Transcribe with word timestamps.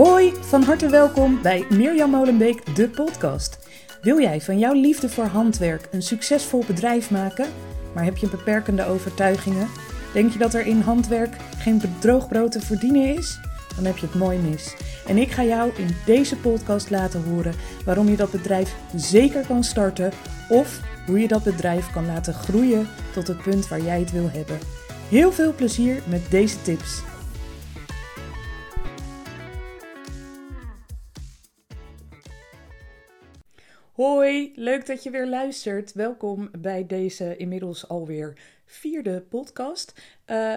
Hoi, 0.00 0.32
van 0.40 0.62
harte 0.62 0.88
welkom 0.88 1.42
bij 1.42 1.64
Mirjam 1.70 2.10
Molenbeek, 2.10 2.76
de 2.76 2.88
podcast. 2.88 3.58
Wil 4.02 4.20
jij 4.20 4.40
van 4.40 4.58
jouw 4.58 4.72
liefde 4.72 5.08
voor 5.08 5.24
handwerk 5.24 5.88
een 5.90 6.02
succesvol 6.02 6.64
bedrijf 6.66 7.10
maken, 7.10 7.46
maar 7.94 8.04
heb 8.04 8.16
je 8.16 8.28
beperkende 8.28 8.86
overtuigingen? 8.86 9.68
Denk 10.12 10.32
je 10.32 10.38
dat 10.38 10.54
er 10.54 10.66
in 10.66 10.80
handwerk 10.80 11.36
geen 11.58 11.78
bedroogbrood 11.78 12.52
te 12.52 12.60
verdienen 12.60 13.16
is? 13.16 13.40
Dan 13.76 13.84
heb 13.84 13.96
je 13.96 14.06
het 14.06 14.14
mooi 14.14 14.38
mis. 14.38 14.76
En 15.06 15.16
ik 15.16 15.30
ga 15.30 15.44
jou 15.44 15.70
in 15.76 15.96
deze 16.06 16.36
podcast 16.36 16.90
laten 16.90 17.22
horen 17.22 17.54
waarom 17.84 18.08
je 18.08 18.16
dat 18.16 18.30
bedrijf 18.30 18.76
zeker 18.96 19.46
kan 19.46 19.64
starten 19.64 20.12
of 20.48 20.80
hoe 21.06 21.20
je 21.20 21.28
dat 21.28 21.42
bedrijf 21.42 21.90
kan 21.90 22.06
laten 22.06 22.34
groeien 22.34 22.88
tot 23.12 23.26
het 23.26 23.42
punt 23.42 23.68
waar 23.68 23.82
jij 23.82 24.00
het 24.00 24.12
wil 24.12 24.30
hebben. 24.32 24.58
Heel 25.08 25.32
veel 25.32 25.54
plezier 25.54 26.02
met 26.08 26.30
deze 26.30 26.62
tips. 26.62 27.02
Hoi, 34.00 34.52
leuk 34.54 34.86
dat 34.86 35.02
je 35.02 35.10
weer 35.10 35.26
luistert. 35.26 35.92
Welkom 35.92 36.50
bij 36.58 36.86
deze 36.86 37.36
inmiddels 37.36 37.88
alweer 37.88 38.38
vierde 38.64 39.20
podcast. 39.20 40.00
Uh, 40.26 40.56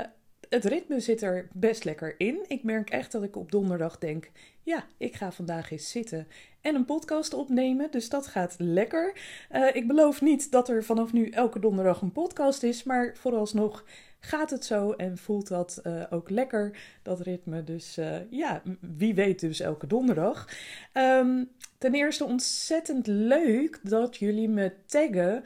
het 0.53 0.65
ritme 0.65 0.99
zit 0.99 1.21
er 1.21 1.47
best 1.51 1.83
lekker 1.83 2.15
in. 2.17 2.45
Ik 2.47 2.63
merk 2.63 2.89
echt 2.89 3.11
dat 3.11 3.23
ik 3.23 3.35
op 3.35 3.51
donderdag 3.51 3.97
denk: 3.97 4.31
ja, 4.63 4.85
ik 4.97 5.15
ga 5.15 5.31
vandaag 5.31 5.71
eens 5.71 5.91
zitten 5.91 6.27
en 6.61 6.75
een 6.75 6.85
podcast 6.85 7.33
opnemen. 7.33 7.91
Dus 7.91 8.09
dat 8.09 8.27
gaat 8.27 8.55
lekker. 8.57 9.17
Uh, 9.51 9.75
ik 9.75 9.87
beloof 9.87 10.21
niet 10.21 10.51
dat 10.51 10.69
er 10.69 10.83
vanaf 10.83 11.13
nu 11.13 11.29
elke 11.29 11.59
donderdag 11.59 12.01
een 12.01 12.11
podcast 12.11 12.63
is, 12.63 12.83
maar 12.83 13.15
vooralsnog 13.17 13.85
gaat 14.19 14.49
het 14.49 14.65
zo 14.65 14.91
en 14.91 15.17
voelt 15.17 15.47
dat 15.47 15.81
uh, 15.83 16.03
ook 16.09 16.29
lekker, 16.29 16.77
dat 17.01 17.19
ritme. 17.19 17.63
Dus 17.63 17.97
uh, 17.97 18.15
ja, 18.29 18.61
wie 18.79 19.15
weet 19.15 19.39
dus 19.39 19.59
elke 19.59 19.87
donderdag. 19.87 20.47
Um, 20.93 21.49
ten 21.77 21.93
eerste 21.93 22.25
ontzettend 22.25 23.07
leuk 23.07 23.79
dat 23.83 24.17
jullie 24.17 24.49
me 24.49 24.71
taggen 24.85 25.43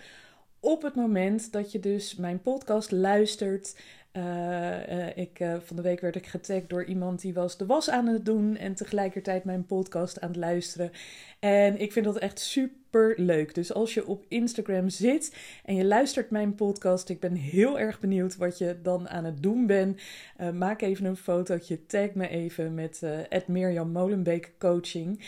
op 0.59 0.81
het 0.81 0.95
moment 0.95 1.51
dat 1.51 1.71
je 1.71 1.79
dus 1.79 2.15
mijn 2.15 2.41
podcast 2.41 2.91
luistert. 2.91 3.75
Uh, 4.17 4.97
uh, 4.97 5.17
ik, 5.17 5.39
uh, 5.39 5.55
van 5.63 5.75
de 5.75 5.81
week 5.81 5.99
werd 5.99 6.15
ik 6.15 6.25
getagd 6.25 6.69
door 6.69 6.83
iemand 6.83 7.21
die 7.21 7.33
was 7.33 7.57
de 7.57 7.65
was 7.65 7.89
aan 7.89 8.07
het 8.07 8.25
doen 8.25 8.57
en 8.57 8.75
tegelijkertijd 8.75 9.43
mijn 9.43 9.65
podcast 9.65 10.21
aan 10.21 10.27
het 10.27 10.37
luisteren. 10.37 10.91
En 11.39 11.79
ik 11.79 11.91
vind 11.91 12.05
dat 12.05 12.17
echt 12.17 12.39
super 12.39 13.13
leuk. 13.17 13.55
Dus 13.55 13.73
als 13.73 13.93
je 13.93 14.07
op 14.07 14.25
Instagram 14.27 14.89
zit 14.89 15.35
en 15.65 15.75
je 15.75 15.85
luistert 15.85 16.29
mijn 16.29 16.55
podcast, 16.55 17.09
ik 17.09 17.19
ben 17.19 17.33
heel 17.33 17.79
erg 17.79 17.99
benieuwd 17.99 18.37
wat 18.37 18.57
je 18.57 18.77
dan 18.81 19.09
aan 19.09 19.25
het 19.25 19.43
doen 19.43 19.65
bent. 19.65 20.01
maak 20.53 20.81
even 20.81 21.05
een 21.05 21.17
fotootje, 21.17 21.85
tag 21.85 22.13
me 22.13 22.27
even 22.27 22.73
met 22.73 23.01
Mirjam 23.47 23.91
Molenbeek 23.91 24.53
Coaching. 24.57 25.23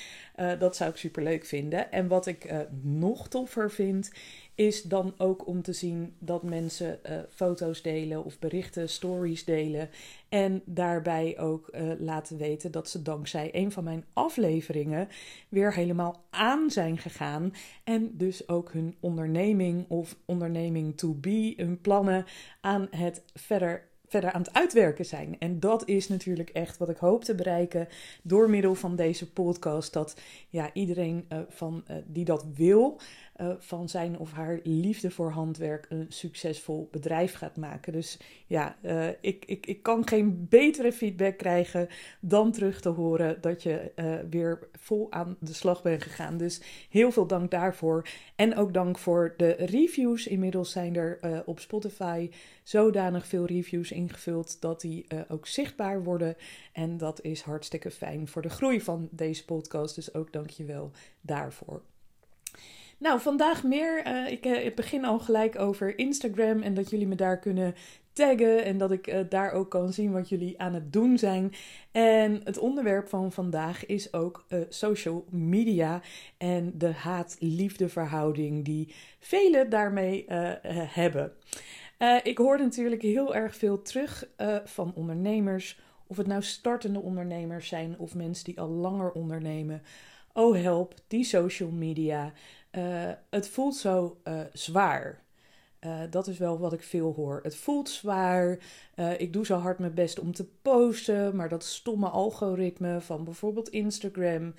dat 0.59 0.75
zou 0.75 0.89
ik 0.89 0.97
super 0.97 1.23
leuk 1.23 1.45
vinden. 1.45 1.91
En 1.91 2.07
wat 2.07 2.25
ik 2.25 2.53
nog 2.81 3.27
toffer 3.27 3.71
vind, 3.71 4.11
is 4.59 4.83
dan 4.83 5.13
ook 5.17 5.47
om 5.47 5.61
te 5.61 5.73
zien 5.73 6.15
dat 6.17 6.43
mensen 6.43 6.99
uh, 7.09 7.17
foto's 7.29 7.81
delen 7.81 8.23
of 8.23 8.39
berichten, 8.39 8.89
stories 8.89 9.45
delen. 9.45 9.89
En 10.29 10.61
daarbij 10.65 11.39
ook 11.39 11.69
uh, 11.71 11.91
laten 11.99 12.37
weten 12.37 12.71
dat 12.71 12.89
ze 12.89 13.01
dankzij 13.01 13.49
een 13.51 13.71
van 13.71 13.83
mijn 13.83 14.05
afleveringen 14.13 15.07
weer 15.49 15.73
helemaal 15.73 16.23
aan 16.29 16.69
zijn 16.69 16.97
gegaan. 16.97 17.53
En 17.83 18.17
dus 18.17 18.47
ook 18.47 18.71
hun 18.71 18.95
onderneming 18.99 19.85
of 19.87 20.15
onderneming 20.25 20.97
to 20.97 21.13
be, 21.13 21.53
hun 21.57 21.81
plannen 21.81 22.25
aan 22.61 22.87
het 22.91 23.21
verder 23.33 23.87
verder 24.07 24.31
aan 24.31 24.41
het 24.41 24.53
uitwerken 24.53 25.05
zijn. 25.05 25.35
En 25.39 25.59
dat 25.59 25.87
is 25.87 26.07
natuurlijk 26.07 26.49
echt 26.49 26.77
wat 26.77 26.89
ik 26.89 26.97
hoop 26.97 27.23
te 27.23 27.35
bereiken 27.35 27.87
door 28.23 28.49
middel 28.49 28.75
van 28.75 28.95
deze 28.95 29.31
podcast. 29.31 29.93
Dat 29.93 30.15
ja, 30.49 30.73
iedereen 30.73 31.25
uh, 31.33 31.39
van, 31.49 31.83
die 32.05 32.25
dat 32.25 32.45
wil, 32.55 32.99
uh, 33.41 33.53
van 33.59 33.89
zijn 33.89 34.17
of 34.17 34.31
haar 34.31 34.59
liefde 34.63 35.11
voor 35.11 35.31
handwerk 35.31 35.85
een 35.89 36.05
succesvol 36.09 36.87
bedrijf 36.91 37.33
gaat 37.33 37.57
maken. 37.57 37.93
Dus 37.93 38.19
ja, 38.47 38.77
ik, 39.21 39.45
ik, 39.45 39.65
ik 39.65 39.83
kan 39.83 40.07
geen 40.07 40.47
betere 40.49 40.91
feedback 40.91 41.37
krijgen 41.37 41.87
dan 42.19 42.51
terug 42.51 42.81
te 42.81 42.89
horen 42.89 43.41
dat 43.41 43.63
je 43.63 43.91
weer 44.29 44.69
vol 44.71 45.11
aan 45.11 45.37
de 45.39 45.53
slag 45.53 45.81
bent 45.81 46.03
gegaan. 46.03 46.37
Dus 46.37 46.61
heel 46.89 47.11
veel 47.11 47.27
dank 47.27 47.51
daarvoor. 47.51 48.07
En 48.35 48.55
ook 48.55 48.73
dank 48.73 48.97
voor 48.97 49.33
de 49.37 49.51
reviews. 49.51 50.27
Inmiddels 50.27 50.71
zijn 50.71 50.95
er 50.95 51.43
op 51.45 51.59
Spotify 51.59 52.29
zodanig 52.63 53.27
veel 53.27 53.45
reviews 53.45 53.91
ingevuld 53.91 54.61
dat 54.61 54.81
die 54.81 55.05
ook 55.27 55.47
zichtbaar 55.47 56.03
worden. 56.03 56.35
En 56.73 56.97
dat 56.97 57.21
is 57.21 57.41
hartstikke 57.41 57.91
fijn 57.91 58.27
voor 58.27 58.41
de 58.41 58.49
groei 58.49 58.81
van 58.81 59.07
deze 59.11 59.45
podcast. 59.45 59.95
Dus 59.95 60.13
ook 60.13 60.33
dank 60.33 60.49
je 60.49 60.65
wel 60.65 60.91
daarvoor. 61.21 61.81
Nou, 62.99 63.19
vandaag 63.19 63.63
meer. 63.63 64.05
Ik, 64.27 64.45
uh, 64.45 64.65
ik, 64.65 64.75
begin 64.75 65.05
al 65.05 65.19
gelijk 65.19 65.59
over 65.59 65.97
Instagram 65.97 66.61
en 66.61 66.73
dat 66.73 66.89
jullie 66.89 67.07
me 67.07 67.15
daar 67.15 67.39
kunnen 67.39 67.75
taggen 68.13 68.63
en 68.63 68.77
dat 68.77 68.91
ik 68.91 69.07
uh, 69.07 69.19
daar 69.29 69.51
ook 69.51 69.69
kan 69.69 69.93
zien 69.93 70.11
wat 70.11 70.29
jullie 70.29 70.59
aan 70.59 70.73
het 70.73 70.93
doen 70.93 71.17
zijn. 71.17 71.53
En 71.91 72.41
het 72.43 72.57
onderwerp 72.57 73.07
van 73.07 73.31
vandaag 73.31 73.85
is 73.85 74.13
ook 74.13 74.45
social 74.69 75.25
media 75.29 76.01
en 76.37 76.71
de 76.77 76.91
haat-liefde 76.91 77.89
verhouding 77.89 78.65
die 78.65 78.93
velen 79.19 79.69
daarmee 79.69 80.25
hebben. 80.71 81.33
Ik 82.23 82.37
hoor 82.37 82.59
natuurlijk 82.59 83.01
heel 83.01 83.35
erg 83.35 83.55
veel 83.55 83.81
terug 83.81 84.27
van 84.63 84.91
ondernemers. 84.95 85.79
Of 86.07 86.17
het 86.17 86.27
nou 86.27 86.41
startende 86.41 86.99
ondernemers 86.99 87.67
zijn 87.67 87.95
of 87.97 88.15
mensen 88.15 88.45
die 88.45 88.59
al 88.59 88.69
langer 88.69 89.11
ondernemen. 89.11 89.81
Oh 90.33 90.55
help, 90.55 90.93
die 91.07 91.23
social 91.23 91.69
media. 91.69 92.33
Uh, 92.79 93.11
het 93.29 93.49
voelt 93.49 93.75
zo 93.75 94.17
zwaar. 94.53 95.23
dat 96.09 96.27
is 96.27 96.37
wel 96.37 96.59
wat 96.59 96.73
ik 96.73 96.83
veel 96.83 97.13
hoor. 97.13 97.39
Het 97.43 97.55
voelt 97.55 97.89
zwaar. 97.89 98.57
ik 99.17 99.33
doe 99.33 99.45
zo 99.45 99.57
hard 99.57 99.79
mijn 99.79 99.93
best 99.93 100.19
om 100.19 100.33
te 100.33 100.45
posten. 100.61 101.35
Maar 101.35 101.49
dat 101.49 101.63
stomme 101.63 102.09
algoritme 102.09 103.01
van 103.01 103.23
bijvoorbeeld 103.23 103.69
Instagram. 103.69 104.53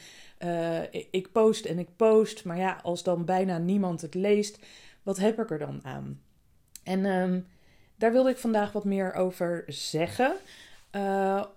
ik 1.11 1.33
post 1.33 1.65
en 1.65 1.79
ik 1.79 1.97
post. 1.97 2.45
Maar 2.45 2.59
ja, 2.59 2.81
als 2.83 3.03
dan 3.03 3.25
bijna 3.25 3.59
niemand 3.59 4.01
het 4.01 4.15
leest, 4.15 4.59
wat 5.03 5.19
heb 5.19 5.41
ik 5.41 5.51
er 5.51 5.59
dan 5.59 5.81
aan? 5.85 6.21
En 6.83 7.05
um, 7.05 7.47
daar 7.97 8.13
wilde 8.13 8.31
ik 8.31 8.39
vandaag 8.39 8.73
wat 8.73 8.85
meer 8.85 9.15
over 9.15 9.65
zeggen. 9.67 10.37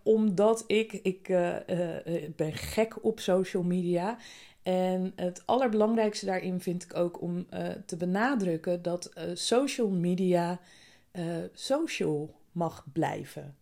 Omdat 0.03 0.63
ik, 0.67 0.93
ik 0.93 1.27
ben 2.35 2.53
gek 2.53 3.03
op 3.03 3.19
social 3.19 3.63
media. 3.63 4.17
En 4.63 5.13
het 5.15 5.43
allerbelangrijkste 5.45 6.25
daarin 6.25 6.61
vind 6.61 6.83
ik 6.83 6.95
ook 6.95 7.21
om 7.21 7.45
te 7.85 7.97
benadrukken 7.97 8.81
dat 8.81 9.11
social 9.33 9.89
media 9.89 10.59
social 11.53 12.35
mag 12.51 12.85
blijven. 12.93 13.55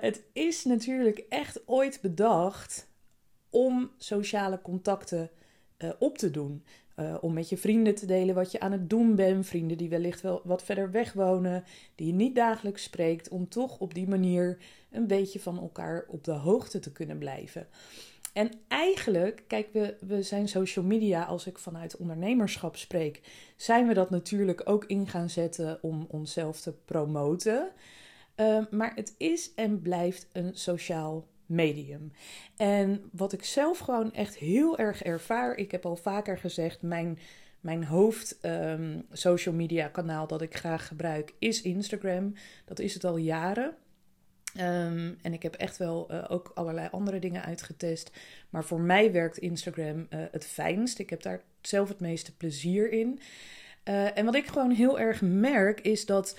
het 0.00 0.22
is 0.32 0.64
natuurlijk 0.64 1.24
echt 1.28 1.68
ooit 1.68 1.98
bedacht 2.02 2.88
om 3.50 3.90
sociale 3.98 4.60
contacten 4.62 5.30
op 5.98 6.18
te 6.18 6.30
doen. 6.30 6.64
Om 7.20 7.32
met 7.32 7.48
je 7.48 7.56
vrienden 7.56 7.94
te 7.94 8.06
delen 8.06 8.34
wat 8.34 8.52
je 8.52 8.60
aan 8.60 8.72
het 8.72 8.90
doen 8.90 9.14
bent. 9.14 9.46
Vrienden 9.46 9.76
die 9.76 9.88
wellicht 9.88 10.20
wel 10.20 10.40
wat 10.44 10.62
verder 10.62 10.90
weg 10.90 11.12
wonen, 11.12 11.64
die 11.94 12.06
je 12.06 12.12
niet 12.12 12.34
dagelijks 12.34 12.82
spreekt. 12.82 13.28
Om 13.28 13.48
toch 13.48 13.78
op 13.78 13.94
die 13.94 14.08
manier 14.08 14.58
een 14.90 15.06
beetje 15.06 15.40
van 15.40 15.58
elkaar 15.58 16.04
op 16.08 16.24
de 16.24 16.32
hoogte 16.32 16.78
te 16.78 16.92
kunnen 16.92 17.18
blijven. 17.18 17.66
En 18.36 18.50
eigenlijk, 18.68 19.42
kijk, 19.46 19.68
we, 19.72 19.96
we 20.00 20.22
zijn 20.22 20.48
social 20.48 20.84
media, 20.84 21.24
als 21.24 21.46
ik 21.46 21.58
vanuit 21.58 21.96
ondernemerschap 21.96 22.76
spreek, 22.76 23.20
zijn 23.56 23.86
we 23.86 23.94
dat 23.94 24.10
natuurlijk 24.10 24.62
ook 24.64 24.84
in 24.84 25.08
gaan 25.08 25.30
zetten 25.30 25.78
om 25.82 26.06
onszelf 26.10 26.60
te 26.60 26.72
promoten. 26.84 27.68
Uh, 28.36 28.64
maar 28.70 28.92
het 28.94 29.14
is 29.18 29.54
en 29.54 29.82
blijft 29.82 30.28
een 30.32 30.50
sociaal 30.54 31.26
medium. 31.46 32.12
En 32.56 33.08
wat 33.12 33.32
ik 33.32 33.44
zelf 33.44 33.78
gewoon 33.78 34.12
echt 34.12 34.36
heel 34.36 34.78
erg 34.78 35.02
ervaar, 35.02 35.56
ik 35.56 35.70
heb 35.70 35.86
al 35.86 35.96
vaker 35.96 36.38
gezegd, 36.38 36.82
mijn, 36.82 37.18
mijn 37.60 37.84
hoofd 37.84 38.38
um, 38.42 39.06
social 39.12 39.54
media 39.54 39.88
kanaal 39.88 40.26
dat 40.26 40.42
ik 40.42 40.56
graag 40.56 40.86
gebruik 40.86 41.34
is 41.38 41.62
Instagram. 41.62 42.34
Dat 42.64 42.78
is 42.78 42.94
het 42.94 43.04
al 43.04 43.16
jaren. 43.16 43.76
Um, 44.60 45.18
en 45.22 45.32
ik 45.32 45.42
heb 45.42 45.54
echt 45.54 45.76
wel 45.76 46.08
uh, 46.10 46.24
ook 46.28 46.50
allerlei 46.54 46.88
andere 46.90 47.18
dingen 47.18 47.44
uitgetest. 47.44 48.10
Maar 48.50 48.64
voor 48.64 48.80
mij 48.80 49.12
werkt 49.12 49.38
Instagram 49.38 49.98
uh, 49.98 50.20
het 50.30 50.46
fijnst. 50.46 50.98
Ik 50.98 51.10
heb 51.10 51.22
daar 51.22 51.40
zelf 51.60 51.88
het 51.88 52.00
meeste 52.00 52.36
plezier 52.36 52.90
in. 52.90 53.20
Uh, 53.84 54.18
en 54.18 54.24
wat 54.24 54.34
ik 54.34 54.46
gewoon 54.46 54.70
heel 54.70 54.98
erg 54.98 55.20
merk 55.22 55.80
is 55.80 56.06
dat 56.06 56.38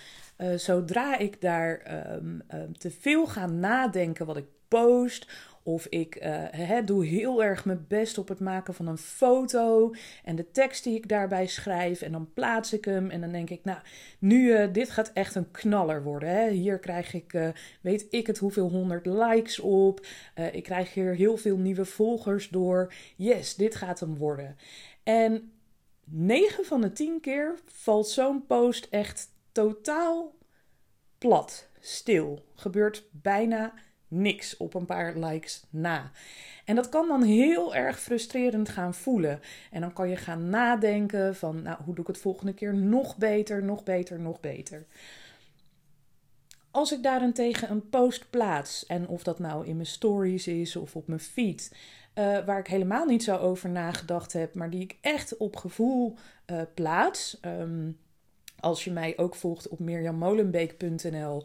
zodra 0.56 1.18
ik 1.18 1.42
daar 1.42 1.82
um, 2.14 2.44
te 2.78 2.92
veel 2.92 3.28
ga 3.28 3.46
nadenken 3.46 4.26
wat 4.26 4.38
ik 4.38 4.46
post 4.68 5.28
Of 5.68 5.88
ik 5.88 6.26
uh, 6.26 6.80
doe 6.86 7.06
heel 7.06 7.44
erg 7.44 7.66
mijn 7.66 7.86
best 7.88 8.18
op 8.18 8.28
het 8.28 8.40
maken 8.40 8.74
van 8.74 8.88
een 8.88 8.98
foto 8.98 9.94
en 10.24 10.36
de 10.36 10.52
tekst 10.52 10.84
die 10.84 10.96
ik 10.96 11.10
daarbij 11.10 11.48
schrijf. 11.48 12.02
En 12.02 12.12
dan 12.12 12.34
plaats 12.34 12.74
ik 12.74 12.86
hem 12.86 13.10
en 13.10 13.22
dan 13.22 13.32
denk 13.32 13.50
ik, 13.50 13.64
nou, 13.64 13.80
nu, 14.20 14.48
uh, 14.48 14.74
dit 14.74 14.90
gaat 14.90 15.12
echt 15.14 15.36
een 15.36 15.52
knaller 15.52 16.04
worden. 16.04 16.30
Hè? 16.30 16.50
Hier 16.50 16.80
krijg 16.80 17.14
ik, 17.14 17.34
uh, 17.34 17.50
weet 17.82 18.08
ik 18.10 18.28
het, 18.28 18.38
hoeveel 18.38 18.70
honderd 18.70 19.06
likes 19.06 19.60
op. 19.60 20.06
ik 20.52 20.64
krijg 20.64 20.94
hier 20.94 21.16
heel 21.16 21.38
veel 21.38 21.58
nieuwe 21.58 21.86
volgers 21.86 22.50
door. 22.50 22.94
Yes, 23.16 23.56
dit 23.56 23.76
gaat 23.76 24.00
hem 24.00 24.18
worden. 24.18 24.56
En 25.04 25.52
9 26.06 26.66
van 26.66 26.82
de 26.82 26.92
10 26.92 27.20
keer 27.20 27.56
valt 27.66 28.10
zo'n 28.10 28.46
post 28.46 28.88
echt 28.90 29.32
totaal 29.52 30.36
plat, 31.18 31.70
stil. 31.80 32.46
Gebeurt 32.56 33.08
bijna 33.12 33.74
niks 34.08 34.58
op 34.58 34.74
een 34.74 34.86
paar 34.86 35.18
likes 35.18 35.64
na. 35.70 36.12
En 36.66 36.76
dat 36.76 36.90
kan 36.90 37.08
dan 37.08 37.24
heel 37.24 37.76
erg 37.76 38.00
frustrerend 38.00 38.70
gaan 38.70 38.94
voelen. 38.94 39.40
En 39.72 39.82
dan 39.82 39.94
kan 39.94 40.10
je 40.10 40.16
gaan 40.16 40.50
nadenken 40.50 41.36
van, 41.36 41.62
nou, 41.62 41.78
hoe 41.84 41.96
doe 41.96 42.04
ik 42.04 42.08
het 42.08 42.22
volgende 42.22 42.54
keer 42.54 42.76
nog 42.76 43.18
beter, 43.18 43.64
nog 43.64 43.84
beter, 43.84 44.20
nog 44.20 44.40
beter. 44.40 44.86
Als 46.72 46.92
ik 46.92 47.04
daarentegen 47.04 47.72
een 47.72 47.90
post 47.90 48.30
plaats, 48.30 48.86
en 48.86 49.08
of 49.08 49.24
dat 49.24 49.40
nou 49.40 49.68
in 49.68 49.76
mijn 49.76 49.88
stories 49.88 50.48
is 50.48 50.76
of 50.76 50.96
op 50.96 51.08
mijn 51.08 51.20
feed, 51.20 51.76
uh, 52.16 52.46
waar 52.46 52.60
ik 52.60 52.68
helemaal 52.68 53.06
niet 53.06 53.24
zo 53.24 53.38
over 53.38 53.70
nagedacht 53.70 54.34
heb, 54.34 54.54
maar 54.54 54.70
die 54.70 54.82
ik 54.82 54.98
echt 55.02 55.38
op 55.38 55.56
gevoel 55.56 56.16
uh, 56.52 56.62
plaats. 56.74 57.38
Um, 57.42 57.98
als 58.60 58.84
je 58.84 58.92
mij 58.92 59.18
ook 59.18 59.36
volgt 59.36 59.68
op 59.68 59.80
mirjammolenbeek.nl, 59.80 61.44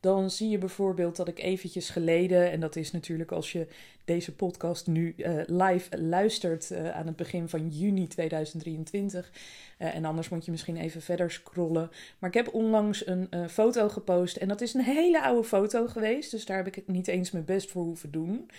dan 0.00 0.30
zie 0.30 0.48
je 0.48 0.58
bijvoorbeeld 0.58 1.16
dat 1.16 1.28
ik 1.28 1.38
eventjes 1.38 1.90
geleden, 1.90 2.50
en 2.50 2.60
dat 2.60 2.76
is 2.76 2.90
natuurlijk 2.90 3.32
als 3.32 3.52
je 3.52 3.66
deze 4.04 4.34
podcast 4.34 4.86
nu 4.86 5.14
uh, 5.16 5.42
live 5.46 5.98
luistert 5.98 6.70
uh, 6.70 6.90
aan 6.90 7.06
het 7.06 7.16
begin 7.16 7.48
van 7.48 7.68
juni 7.68 8.06
2023. 8.06 9.30
Uh, 9.30 9.88
eh, 9.88 9.94
en 9.94 10.04
anders 10.04 10.28
moet 10.28 10.44
je 10.44 10.50
misschien 10.50 10.76
even 10.76 11.02
verder 11.02 11.30
scrollen. 11.30 11.90
Maar 12.18 12.30
ik 12.30 12.36
heb 12.36 12.54
onlangs 12.54 13.06
een 13.06 13.28
foto 13.50 13.88
gepost 13.88 14.36
en 14.36 14.48
dat 14.48 14.60
is 14.60 14.74
een 14.74 14.80
hele 14.80 15.22
oude 15.22 15.48
foto 15.48 15.86
geweest, 15.86 16.30
dus 16.30 16.46
daar 16.46 16.56
heb 16.56 16.76
ik 16.76 16.86
niet 16.86 17.08
eens 17.08 17.30
mijn 17.30 17.44
best 17.44 17.70
voor 17.70 17.82
hoeven 17.82 18.10
doen. 18.10 18.50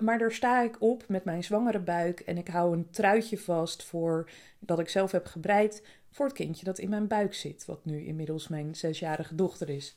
maar 0.00 0.18
daar 0.18 0.32
sta 0.32 0.62
ik 0.62 0.76
op 0.78 1.04
met 1.08 1.24
mijn 1.24 1.44
zwangere 1.44 1.80
buik 1.80 2.20
en 2.20 2.38
ik 2.38 2.48
hou 2.48 2.76
een 2.76 2.90
truitje 2.90 3.38
vast 3.38 3.82
voor 3.82 4.30
dat 4.58 4.78
ik 4.78 4.88
zelf 4.88 5.12
heb 5.12 5.26
gebreid 5.26 5.82
voor 6.10 6.26
het 6.26 6.34
kindje 6.34 6.64
dat 6.64 6.78
in 6.78 6.88
mijn 6.88 7.06
buik 7.06 7.34
zit, 7.34 7.64
wat 7.64 7.84
nu 7.84 8.04
inmiddels 8.04 8.48
mijn 8.48 8.74
zesjarige 8.74 9.34
dochter 9.34 9.68
is. 9.68 9.94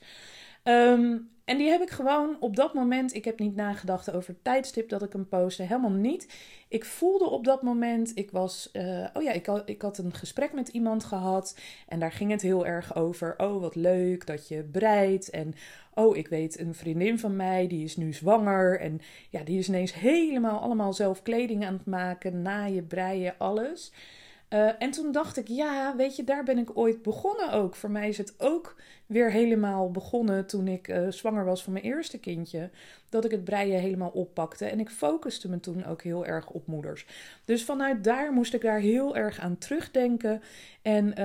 Ehm, 0.70 1.18
en 1.46 1.58
die 1.58 1.70
heb 1.70 1.82
ik 1.82 1.90
gewoon 1.90 2.38
op 2.40 2.56
dat 2.56 2.74
moment, 2.74 3.16
ik 3.16 3.26
heb 3.26 3.40
niet 3.40 3.56
nagedacht 3.56 4.12
over 4.12 4.30
het 4.30 4.44
tijdstip 4.44 4.90
dat 4.90 5.04
ik 5.04 5.14
hem 5.14 5.28
postte, 5.28 5.64
helemaal 5.64 5.90
niet. 5.90 6.28
Ik 6.68 6.86
voelde 6.86 7.30
op 7.30 7.46
dat 7.46 7.62
moment, 7.62 8.12
ik 8.16 8.32
was, 8.32 8.70
uh, 8.74 9.08
oh 9.14 9.24
ja, 9.24 9.32
ik 9.32 9.46
had, 9.46 9.70
ik 9.70 9.82
had 9.82 9.98
een 9.98 10.14
gesprek 10.14 10.54
met 10.54 10.68
iemand 10.68 11.04
gehad 11.04 11.60
en 11.88 12.00
daar 12.00 12.12
ging 12.12 12.32
het 12.32 12.42
heel 12.42 12.66
erg 12.66 12.96
over, 12.96 13.34
oh 13.38 13.62
wat 13.62 13.76
leuk 13.76 14.26
dat 14.26 14.48
je 14.48 14.64
breidt 14.64 15.30
en 15.30 15.54
oh 15.94 16.18
ik 16.18 16.28
weet 16.28 16.60
een 16.60 16.76
vriendin 16.76 17.20
van 17.20 17.36
mij, 17.36 17.68
die 17.68 17.84
is 17.84 17.98
nu 17.98 18.14
zwanger 18.14 18.80
en 18.80 19.00
ja, 19.30 19.44
die 19.44 19.60
is 19.60 19.68
ineens 19.68 19.94
helemaal 19.94 20.60
allemaal 20.60 20.94
zelf 20.94 21.22
kleding 21.22 21.66
aan 21.66 21.74
het 21.74 21.86
maken, 21.86 22.42
naaien, 22.42 22.88
breien, 22.88 23.36
alles. 23.38 23.92
Uh, 24.50 24.72
en 24.80 24.92
toen 24.92 25.12
dacht 25.12 25.38
ik, 25.38 25.48
ja, 25.48 25.96
weet 25.96 26.16
je, 26.16 26.24
daar 26.24 26.44
ben 26.44 26.58
ik 26.58 26.78
ooit 26.78 27.02
begonnen 27.02 27.52
ook. 27.52 27.76
Voor 27.76 27.92
mij 27.92 28.08
is 28.08 28.18
het 28.18 28.34
ook 28.38 28.76
weer 29.10 29.32
helemaal 29.32 29.92
begonnen 29.92 30.46
toen 30.46 30.68
ik 30.68 30.88
uh, 30.88 31.08
zwanger 31.12 31.46
was 31.46 31.64
van 31.64 31.74
mijn 31.74 31.86
eerste 31.86 32.20
kindje. 32.20 32.70
Dat 33.10 33.26
ik 33.26 33.32
het 33.32 33.44
breien 33.44 33.80
helemaal 33.80 34.10
oppakte. 34.10 34.66
En 34.66 34.80
ik 34.80 34.90
focuste 34.90 35.50
me 35.50 35.60
toen 35.60 35.86
ook 35.86 36.02
heel 36.02 36.26
erg 36.26 36.50
op 36.50 36.68
moeders. 36.68 37.06
Dus 37.46 37.64
vanuit 37.64 38.04
daar 38.04 38.32
moest 38.34 38.54
ik 38.54 38.62
daar 38.62 38.80
heel 38.80 39.16
erg 39.16 39.40
aan 39.40 39.58
terugdenken. 39.58 40.42
En 40.82 41.06
uh, 41.08 41.16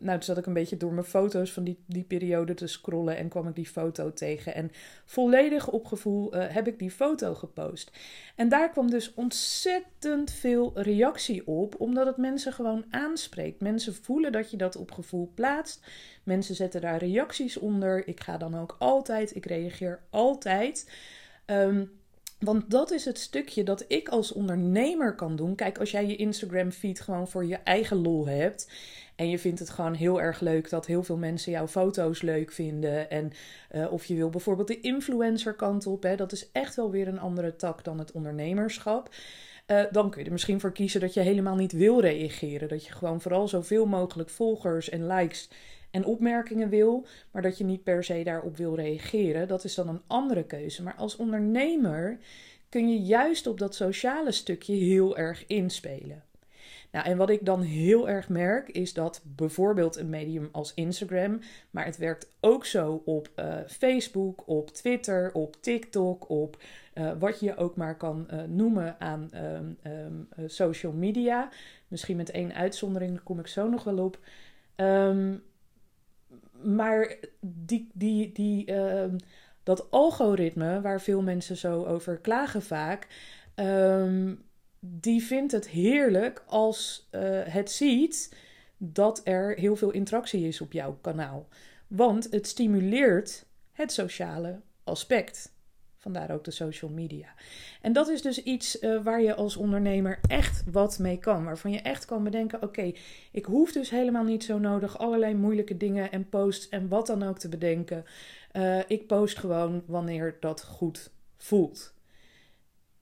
toen 0.00 0.22
zat 0.22 0.38
ik 0.38 0.46
een 0.46 0.52
beetje 0.52 0.76
door 0.76 0.92
mijn 0.92 1.06
foto's 1.06 1.52
van 1.52 1.64
die, 1.64 1.78
die 1.86 2.02
periode 2.02 2.54
te 2.54 2.66
scrollen. 2.66 3.16
En 3.16 3.28
kwam 3.28 3.48
ik 3.48 3.54
die 3.54 3.66
foto 3.66 4.12
tegen. 4.12 4.54
En 4.54 4.70
volledig 5.04 5.68
op 5.68 5.86
gevoel 5.86 6.36
uh, 6.36 6.44
heb 6.48 6.66
ik 6.66 6.78
die 6.78 6.90
foto 6.90 7.34
gepost. 7.34 7.90
En 8.36 8.48
daar 8.48 8.70
kwam 8.70 8.90
dus 8.90 9.14
ontzettend 9.14 10.30
veel 10.30 10.72
reactie 10.74 11.46
op. 11.46 11.80
Omdat 11.80 12.06
het 12.06 12.16
mensen 12.16 12.52
gewoon 12.52 12.84
aanspreekt. 12.90 13.60
Mensen 13.60 13.94
voelen 13.94 14.32
dat 14.32 14.50
je 14.50 14.56
dat 14.56 14.76
op 14.76 14.90
gevoel 14.90 15.30
plaatst. 15.34 15.86
Mensen 16.24 16.54
zetten 16.54 16.80
daar 16.80 16.98
reacties 17.12 17.56
onder. 17.56 18.08
Ik 18.08 18.20
ga 18.20 18.36
dan 18.36 18.58
ook 18.58 18.76
altijd, 18.78 19.36
ik 19.36 19.46
reageer 19.46 20.00
altijd. 20.10 20.90
Um, 21.46 21.90
want 22.40 22.70
dat 22.70 22.90
is 22.90 23.04
het 23.04 23.18
stukje 23.18 23.62
dat 23.62 23.84
ik 23.88 24.08
als 24.08 24.32
ondernemer 24.32 25.14
kan 25.14 25.36
doen. 25.36 25.54
Kijk, 25.54 25.78
als 25.78 25.90
jij 25.90 26.06
je 26.06 26.16
Instagram 26.16 26.70
feed 26.70 27.00
gewoon 27.00 27.28
voor 27.28 27.44
je 27.44 27.56
eigen 27.56 27.96
lol 27.96 28.26
hebt. 28.26 28.70
En 29.16 29.28
je 29.28 29.38
vindt 29.38 29.58
het 29.58 29.70
gewoon 29.70 29.94
heel 29.94 30.20
erg 30.20 30.40
leuk 30.40 30.70
dat 30.70 30.86
heel 30.86 31.02
veel 31.02 31.16
mensen 31.16 31.52
jouw 31.52 31.66
foto's 31.66 32.22
leuk 32.22 32.52
vinden. 32.52 33.10
En 33.10 33.32
uh, 33.72 33.92
of 33.92 34.04
je 34.04 34.14
wil 34.14 34.30
bijvoorbeeld 34.30 34.68
de 34.68 34.80
influencer 34.80 35.54
kant 35.54 35.86
op. 35.86 36.02
Hè, 36.02 36.16
dat 36.16 36.32
is 36.32 36.52
echt 36.52 36.74
wel 36.74 36.90
weer 36.90 37.08
een 37.08 37.20
andere 37.20 37.56
tak 37.56 37.84
dan 37.84 37.98
het 37.98 38.12
ondernemerschap. 38.12 39.08
Uh, 39.66 39.82
dan 39.90 40.10
kun 40.10 40.20
je 40.20 40.26
er 40.26 40.32
misschien 40.32 40.60
voor 40.60 40.72
kiezen 40.72 41.00
dat 41.00 41.14
je 41.14 41.20
helemaal 41.20 41.56
niet 41.56 41.72
wil 41.72 42.00
reageren. 42.00 42.68
Dat 42.68 42.86
je 42.86 42.92
gewoon 42.92 43.20
vooral 43.20 43.48
zoveel 43.48 43.86
mogelijk 43.86 44.30
volgers 44.30 44.88
en 44.88 45.06
likes 45.06 45.48
en 45.90 46.04
opmerkingen 46.04 46.68
wil, 46.68 47.06
maar 47.30 47.42
dat 47.42 47.58
je 47.58 47.64
niet 47.64 47.82
per 47.82 48.04
se 48.04 48.22
daarop 48.22 48.56
wil 48.56 48.74
reageren, 48.74 49.48
dat 49.48 49.64
is 49.64 49.74
dan 49.74 49.88
een 49.88 50.02
andere 50.06 50.44
keuze. 50.44 50.82
Maar 50.82 50.94
als 50.94 51.16
ondernemer 51.16 52.18
kun 52.68 52.88
je 52.88 53.00
juist 53.00 53.46
op 53.46 53.58
dat 53.58 53.74
sociale 53.74 54.32
stukje 54.32 54.74
heel 54.74 55.16
erg 55.16 55.46
inspelen. 55.46 56.22
Nou, 56.92 57.06
en 57.06 57.16
wat 57.16 57.30
ik 57.30 57.44
dan 57.44 57.60
heel 57.60 58.08
erg 58.08 58.28
merk, 58.28 58.68
is 58.68 58.92
dat 58.94 59.22
bijvoorbeeld 59.24 59.96
een 59.96 60.08
medium 60.08 60.48
als 60.52 60.74
Instagram, 60.74 61.40
maar 61.70 61.84
het 61.84 61.96
werkt 61.96 62.28
ook 62.40 62.64
zo 62.64 63.02
op 63.04 63.30
uh, 63.36 63.54
Facebook, 63.66 64.42
op 64.46 64.70
Twitter, 64.70 65.32
op 65.32 65.56
TikTok, 65.60 66.28
op 66.28 66.62
uh, 66.94 67.12
wat 67.18 67.40
je 67.40 67.56
ook 67.56 67.76
maar 67.76 67.96
kan 67.96 68.26
uh, 68.30 68.42
noemen 68.42 68.96
aan 69.00 69.30
um, 69.34 69.78
um, 69.86 70.48
social 70.48 70.92
media. 70.92 71.48
Misschien 71.88 72.16
met 72.16 72.30
één 72.30 72.54
uitzondering, 72.54 73.12
daar 73.12 73.22
kom 73.22 73.38
ik 73.38 73.46
zo 73.46 73.68
nog 73.68 73.84
wel 73.84 73.98
op. 73.98 74.18
Um, 74.76 75.42
maar 76.62 77.16
die, 77.40 77.88
die, 77.92 78.32
die, 78.32 78.70
uh, 78.70 79.04
dat 79.62 79.90
algoritme, 79.90 80.80
waar 80.80 81.00
veel 81.00 81.22
mensen 81.22 81.56
zo 81.56 81.84
over 81.84 82.18
klagen 82.18 82.62
vaak, 82.62 83.06
um, 83.54 84.42
die 84.78 85.22
vindt 85.22 85.52
het 85.52 85.68
heerlijk 85.68 86.42
als 86.46 87.08
uh, 87.10 87.20
het 87.44 87.70
ziet 87.70 88.36
dat 88.76 89.20
er 89.24 89.54
heel 89.58 89.76
veel 89.76 89.90
interactie 89.90 90.46
is 90.46 90.60
op 90.60 90.72
jouw 90.72 90.98
kanaal. 91.00 91.48
Want 91.86 92.30
het 92.30 92.46
stimuleert 92.46 93.46
het 93.72 93.92
sociale 93.92 94.60
aspect. 94.84 95.52
Vandaar 96.00 96.30
ook 96.30 96.44
de 96.44 96.50
social 96.50 96.90
media. 96.90 97.34
En 97.80 97.92
dat 97.92 98.08
is 98.08 98.22
dus 98.22 98.42
iets 98.42 98.82
uh, 98.82 99.02
waar 99.02 99.22
je 99.22 99.34
als 99.34 99.56
ondernemer 99.56 100.18
echt 100.28 100.62
wat 100.70 100.98
mee 100.98 101.18
kan. 101.18 101.44
Waarvan 101.44 101.70
je 101.70 101.80
echt 101.80 102.04
kan 102.04 102.24
bedenken: 102.24 102.62
oké, 102.62 102.92
ik 103.32 103.44
hoef 103.44 103.72
dus 103.72 103.90
helemaal 103.90 104.24
niet 104.24 104.44
zo 104.44 104.58
nodig 104.58 104.98
allerlei 104.98 105.34
moeilijke 105.34 105.76
dingen 105.76 106.12
en 106.12 106.28
posts 106.28 106.68
en 106.68 106.88
wat 106.88 107.06
dan 107.06 107.22
ook 107.22 107.38
te 107.38 107.48
bedenken. 107.48 108.04
Uh, 108.52 108.78
ik 108.86 109.06
post 109.06 109.38
gewoon 109.38 109.82
wanneer 109.86 110.36
dat 110.40 110.64
goed 110.64 111.10
voelt. 111.36 111.94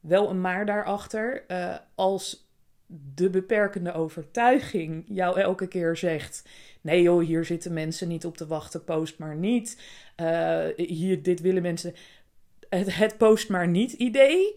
Wel 0.00 0.30
een 0.30 0.40
maar 0.40 0.66
daarachter. 0.66 1.44
Uh, 1.48 1.76
als 1.94 2.50
de 2.86 3.30
beperkende 3.30 3.92
overtuiging 3.92 5.04
jou 5.08 5.40
elke 5.40 5.66
keer 5.66 5.96
zegt: 5.96 6.48
nee 6.80 7.02
joh, 7.02 7.24
hier 7.24 7.44
zitten 7.44 7.72
mensen 7.72 8.08
niet 8.08 8.24
op 8.24 8.36
te 8.36 8.46
wachten, 8.46 8.84
post 8.84 9.18
maar 9.18 9.36
niet. 9.36 9.82
hier, 10.76 11.22
dit 11.22 11.40
willen 11.40 11.62
mensen 11.62 11.94
het, 12.68 13.16
post 13.16 13.48
maar 13.48 13.68
niet 13.68 13.92
idee, 13.92 14.54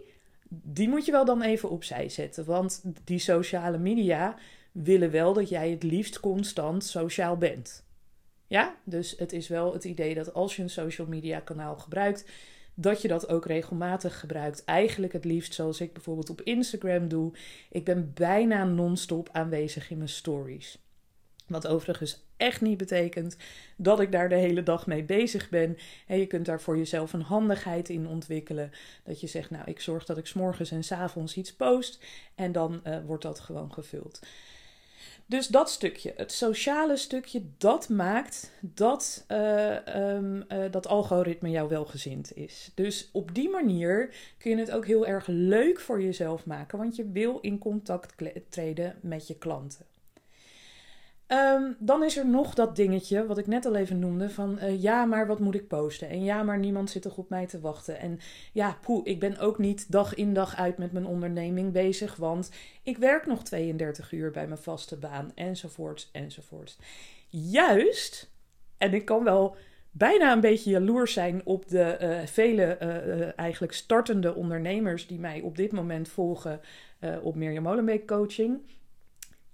die 0.48 0.88
moet 0.88 1.04
je 1.06 1.12
wel 1.12 1.24
dan 1.24 1.42
even 1.42 1.70
opzij 1.70 2.08
zetten. 2.08 2.44
Want 2.44 2.82
die 3.04 3.18
sociale 3.18 3.78
media 3.78 4.36
willen 4.72 5.10
wel 5.10 5.32
dat 5.32 5.48
jij 5.48 5.70
het 5.70 5.82
liefst 5.82 6.20
constant 6.20 6.84
sociaal 6.84 7.36
bent. 7.36 7.84
Ja, 8.46 8.76
dus 8.84 9.14
het 9.18 9.32
is 9.32 9.48
wel 9.48 9.72
het 9.72 9.84
idee 9.84 10.14
dat 10.14 10.34
als 10.34 10.56
je 10.56 10.62
een 10.62 10.70
social 10.70 11.06
media 11.06 11.40
kanaal 11.40 11.76
gebruikt, 11.76 12.30
dat 12.74 13.02
je 13.02 13.08
dat 13.08 13.28
ook 13.28 13.46
regelmatig 13.46 14.20
gebruikt. 14.20 14.64
Eigenlijk 14.64 15.12
het 15.12 15.24
liefst 15.24 15.54
zoals 15.54 15.80
ik 15.80 15.92
bijvoorbeeld 15.92 16.30
op 16.30 16.40
Instagram 16.40 17.08
doe. 17.08 17.32
Ik 17.70 17.84
ben 17.84 18.12
bijna 18.14 18.64
non-stop 18.64 19.28
aanwezig 19.32 19.90
in 19.90 19.96
mijn 19.96 20.08
stories. 20.08 20.81
Wat 21.52 21.66
overigens 21.66 22.24
echt 22.36 22.60
niet 22.60 22.76
betekent 22.76 23.36
dat 23.76 24.00
ik 24.00 24.12
daar 24.12 24.28
de 24.28 24.34
hele 24.34 24.62
dag 24.62 24.86
mee 24.86 25.02
bezig 25.02 25.48
ben. 25.48 25.76
En 26.06 26.18
je 26.18 26.26
kunt 26.26 26.46
daar 26.46 26.60
voor 26.60 26.76
jezelf 26.76 27.12
een 27.12 27.22
handigheid 27.22 27.88
in 27.88 28.06
ontwikkelen. 28.06 28.70
Dat 29.04 29.20
je 29.20 29.26
zegt, 29.26 29.50
nou, 29.50 29.64
ik 29.66 29.80
zorg 29.80 30.04
dat 30.04 30.18
ik 30.18 30.26
s'morgens 30.26 30.70
en 30.70 30.84
s 30.84 30.92
avonds 30.92 31.36
iets 31.36 31.54
post. 31.54 32.04
En 32.34 32.52
dan 32.52 32.80
uh, 32.86 32.96
wordt 33.06 33.22
dat 33.22 33.40
gewoon 33.40 33.72
gevuld. 33.72 34.20
Dus 35.26 35.46
dat 35.46 35.70
stukje, 35.70 36.12
het 36.16 36.32
sociale 36.32 36.96
stukje, 36.96 37.42
dat 37.58 37.88
maakt 37.88 38.52
dat 38.60 39.24
uh, 39.28 39.86
um, 39.96 40.44
uh, 40.48 40.64
dat 40.70 40.86
algoritme 40.86 41.50
jou 41.50 41.68
welgezind 41.68 42.36
is. 42.36 42.70
Dus 42.74 43.08
op 43.12 43.34
die 43.34 43.48
manier 43.48 44.14
kun 44.38 44.50
je 44.50 44.56
het 44.56 44.70
ook 44.70 44.86
heel 44.86 45.06
erg 45.06 45.26
leuk 45.26 45.80
voor 45.80 46.02
jezelf 46.02 46.46
maken, 46.46 46.78
want 46.78 46.96
je 46.96 47.10
wil 47.10 47.38
in 47.40 47.58
contact 47.58 48.14
treden 48.48 48.98
met 49.00 49.26
je 49.26 49.38
klanten. 49.38 49.86
Um, 51.32 51.76
dan 51.78 52.04
is 52.04 52.16
er 52.16 52.26
nog 52.26 52.54
dat 52.54 52.76
dingetje, 52.76 53.26
wat 53.26 53.38
ik 53.38 53.46
net 53.46 53.66
al 53.66 53.74
even 53.74 53.98
noemde, 53.98 54.30
van 54.30 54.58
uh, 54.62 54.82
ja, 54.82 55.04
maar 55.04 55.26
wat 55.26 55.38
moet 55.38 55.54
ik 55.54 55.68
posten? 55.68 56.08
En 56.08 56.24
ja, 56.24 56.42
maar 56.42 56.58
niemand 56.58 56.90
zit 56.90 57.02
toch 57.02 57.16
op 57.16 57.28
mij 57.28 57.46
te 57.46 57.60
wachten. 57.60 57.98
En 57.98 58.18
ja, 58.52 58.78
poeh, 58.80 59.06
ik 59.06 59.20
ben 59.20 59.38
ook 59.38 59.58
niet 59.58 59.92
dag 59.92 60.14
in 60.14 60.34
dag 60.34 60.56
uit 60.56 60.78
met 60.78 60.92
mijn 60.92 61.06
onderneming 61.06 61.72
bezig, 61.72 62.16
want 62.16 62.50
ik 62.82 62.98
werk 62.98 63.26
nog 63.26 63.42
32 63.42 64.12
uur 64.12 64.30
bij 64.30 64.46
mijn 64.46 64.60
vaste 64.60 64.96
baan, 64.96 65.32
enzovoort, 65.34 66.08
enzovoort. 66.12 66.78
Juist, 67.28 68.30
en 68.78 68.94
ik 68.94 69.04
kan 69.04 69.24
wel 69.24 69.56
bijna 69.90 70.32
een 70.32 70.40
beetje 70.40 70.70
jaloers 70.70 71.12
zijn 71.12 71.40
op 71.44 71.68
de 71.68 71.98
uh, 72.00 72.26
vele 72.26 72.78
uh, 72.82 73.38
eigenlijk 73.38 73.72
startende 73.72 74.34
ondernemers 74.34 75.06
die 75.06 75.18
mij 75.18 75.40
op 75.40 75.56
dit 75.56 75.72
moment 75.72 76.08
volgen 76.08 76.60
op 77.22 77.34
Mirjam 77.34 77.62
Molenbeek 77.62 78.06
Coaching 78.06 78.60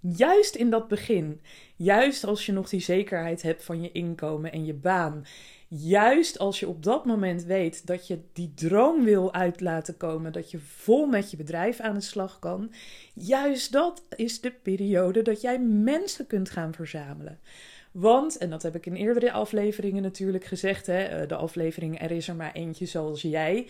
Juist 0.01 0.55
in 0.55 0.69
dat 0.69 0.87
begin, 0.87 1.41
juist 1.75 2.23
als 2.23 2.45
je 2.45 2.51
nog 2.51 2.69
die 2.69 2.79
zekerheid 2.79 3.41
hebt 3.41 3.63
van 3.63 3.81
je 3.81 3.91
inkomen 3.91 4.51
en 4.51 4.65
je 4.65 4.73
baan, 4.73 5.25
juist 5.67 6.39
als 6.39 6.59
je 6.59 6.67
op 6.67 6.83
dat 6.83 7.05
moment 7.05 7.43
weet 7.43 7.87
dat 7.87 8.07
je 8.07 8.19
die 8.33 8.53
droom 8.55 9.03
wil 9.03 9.33
uit 9.33 9.61
laten 9.61 9.97
komen, 9.97 10.31
dat 10.31 10.51
je 10.51 10.59
vol 10.59 11.05
met 11.05 11.31
je 11.31 11.37
bedrijf 11.37 11.79
aan 11.79 11.93
de 11.93 12.01
slag 12.01 12.39
kan, 12.39 12.71
juist 13.13 13.71
dat 13.71 14.03
is 14.15 14.41
de 14.41 14.51
periode 14.51 15.21
dat 15.21 15.41
jij 15.41 15.59
mensen 15.59 16.27
kunt 16.27 16.49
gaan 16.49 16.73
verzamelen. 16.73 17.39
Want, 17.91 18.37
en 18.37 18.49
dat 18.49 18.63
heb 18.63 18.75
ik 18.75 18.85
in 18.85 18.95
eerdere 18.95 19.31
afleveringen 19.31 20.01
natuurlijk 20.01 20.45
gezegd, 20.45 20.85
hè, 20.87 21.03
eh, 21.03 21.27
de 21.27 21.35
aflevering 21.35 22.01
Er 22.01 22.11
is 22.11 22.27
er 22.27 22.35
maar 22.35 22.53
eentje 22.53 22.85
zoals 22.85 23.21
jij. 23.21 23.67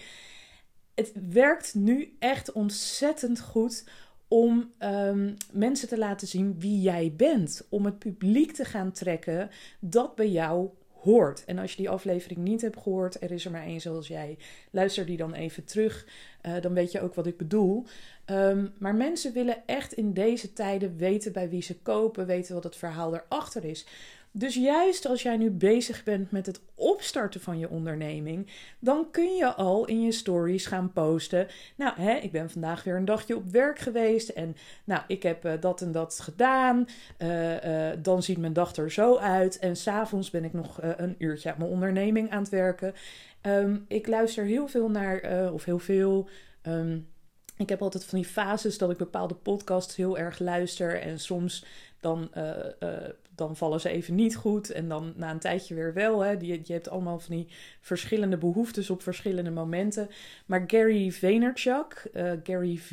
Het 0.96 1.12
werkt 1.30 1.76
nu 1.76 2.16
echt 2.20 2.52
ontzettend 2.52 3.40
goed 3.42 3.84
om 4.30 4.72
um, 4.80 5.36
mensen 5.52 5.88
te 5.88 5.98
laten 5.98 6.28
zien 6.28 6.60
wie 6.60 6.82
jij 6.82 7.14
bent. 7.18 7.68
Om 7.70 7.86
het 7.86 8.00
publiek 8.00 8.52
te 8.52 8.66
gaan 8.66 8.92
trekken 8.92 9.50
dat 9.80 10.16
bij 10.16 10.30
jou 10.30 10.70
hoort. 11.02 11.46
En 11.46 11.58
als 11.58 11.72
je 11.72 11.78
die 11.78 11.90
aflevering 11.90 12.40
niet 12.40 12.62
hebt 12.62 12.78
gehoord, 12.78 13.22
er 13.22 13.32
is 13.32 13.46
er 13.46 13.52
maar 13.52 13.64
één 13.64 13.82
zoals 13.82 14.08
jij, 14.08 14.38
luister 14.72 15.06
die 15.06 15.18
dan 15.18 15.34
even 15.34 15.64
terug. 15.66 16.08
Uh, 16.42 16.62
dan 16.62 16.74
weet 16.74 16.92
je 16.92 17.02
ook 17.02 17.14
wat 17.14 17.28
ik 17.28 17.38
bedoel. 17.38 17.86
Um, 18.26 18.74
maar 18.78 18.96
mensen 18.96 19.34
willen 19.34 19.58
echt 19.66 19.94
in 19.94 20.14
deze 20.14 20.54
tijden 20.54 20.98
weten 20.98 21.32
bij 21.32 21.50
wie 21.50 21.62
ze 21.62 21.80
kopen, 21.80 22.26
weten 22.26 22.54
wat 22.54 22.64
het 22.64 22.76
verhaal 22.76 23.16
erachter 23.16 23.66
is. 23.66 23.86
Dus 24.32 24.56
juist 24.56 25.06
als 25.06 25.22
jij 25.22 25.38
nu 25.38 25.50
bezig 25.50 26.04
bent 26.04 26.32
met 26.32 26.46
het 26.46 26.62
opstarten 26.76 27.42
van 27.42 27.60
je 27.60 27.70
onderneming, 27.70 28.48
dan 28.80 29.08
kun 29.12 29.36
je 29.36 29.54
al 29.54 29.86
in 29.86 30.02
je 30.02 30.12
stories 30.12 30.66
gaan 30.66 30.94
posten. 30.94 31.48
Nou, 31.76 32.02
hè, 32.02 32.14
ik 32.14 32.32
ben 32.32 32.50
vandaag 32.50 32.84
weer 32.84 32.96
een 32.96 33.06
dagje 33.06 33.36
op 33.36 33.52
werk 33.52 33.80
geweest 33.80 34.30
en 34.30 34.56
nou, 34.84 35.02
ik 35.08 35.24
heb 35.24 35.46
uh, 35.46 35.54
dat 35.60 35.82
en 35.82 35.92
dat 35.92 36.20
gedaan. 36.20 36.86
Uh, 37.18 37.64
uh, 37.64 37.98
dan 38.02 38.24
ziet 38.24 38.38
mijn 38.38 38.54
dag 38.54 38.76
er 38.76 38.92
zo 38.92 39.18
uit 39.18 39.60
en 39.60 39.76
s'avonds 39.76 40.30
ben 40.30 40.44
ik 40.44 40.54
nog 40.54 40.80
een 40.82 41.16
uurtje 41.18 41.52
aan 41.52 41.58
mijn 41.58 41.72
onderneming 41.72 42.30
aan 42.30 42.42
het 42.42 42.50
werken. 42.50 42.94
Um, 43.42 43.86
ik 43.88 44.08
luister 44.08 44.46
heel 44.46 44.68
veel 44.68 44.90
naar, 44.90 45.52
of 45.54 45.66
heel 45.66 45.80
veel. 45.80 46.30
Um, 46.64 47.08
ik 47.58 47.70
heb 47.70 47.82
altijd 47.82 48.06
van 48.06 48.20
die 48.20 48.28
fases 48.28 48.78
dat 48.78 48.92
ik 48.92 48.98
bepaalde 48.98 49.36
podcasts 49.36 49.96
heel 49.96 50.18
erg 50.18 50.40
luister. 50.40 51.02
En 51.02 51.20
soms 51.20 51.66
dan, 52.00 52.30
dan 53.40 53.56
vallen 53.56 53.82
ze 53.82 53.90
even 53.90 54.16
niet 54.16 54.36
goed. 54.36 54.72
En 54.72 54.88
dan 54.88 55.14
na 55.16 55.32
een 55.32 55.40
tijdje 55.40 55.76
weer 55.76 55.94
wel. 55.94 56.20
Hè. 56.20 56.32
Je, 56.32 56.60
je 56.64 56.74
hebt 56.74 56.90
allemaal 56.90 57.20
van 57.20 57.36
die 57.36 57.48
verschillende 57.82 58.38
behoeftes 58.38 58.90
op 58.90 59.02
verschillende 59.02 59.52
momenten. 59.52 60.10
Maar 60.46 60.64
Gary 60.68 61.12
Vaynerchuk, 61.12 62.10
uh, 62.14 62.32
Gary 62.44 62.78
V. 62.78 62.92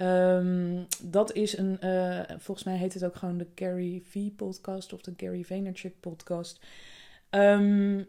Um, 0.00 0.86
dat 1.02 1.32
is 1.32 1.56
een, 1.56 1.78
volgens 2.38 2.66
mij 2.66 2.76
heet 2.76 2.94
het 2.94 3.04
ook 3.04 3.16
gewoon 3.16 3.38
de 3.38 3.46
Gary 3.54 4.02
V 4.08 4.18
podcast 4.36 4.92
of 4.92 5.00
de 5.00 5.14
Gary 5.16 5.44
Vaynerchuk 5.44 6.00
podcast. 6.00 6.60
Um, 7.30 8.06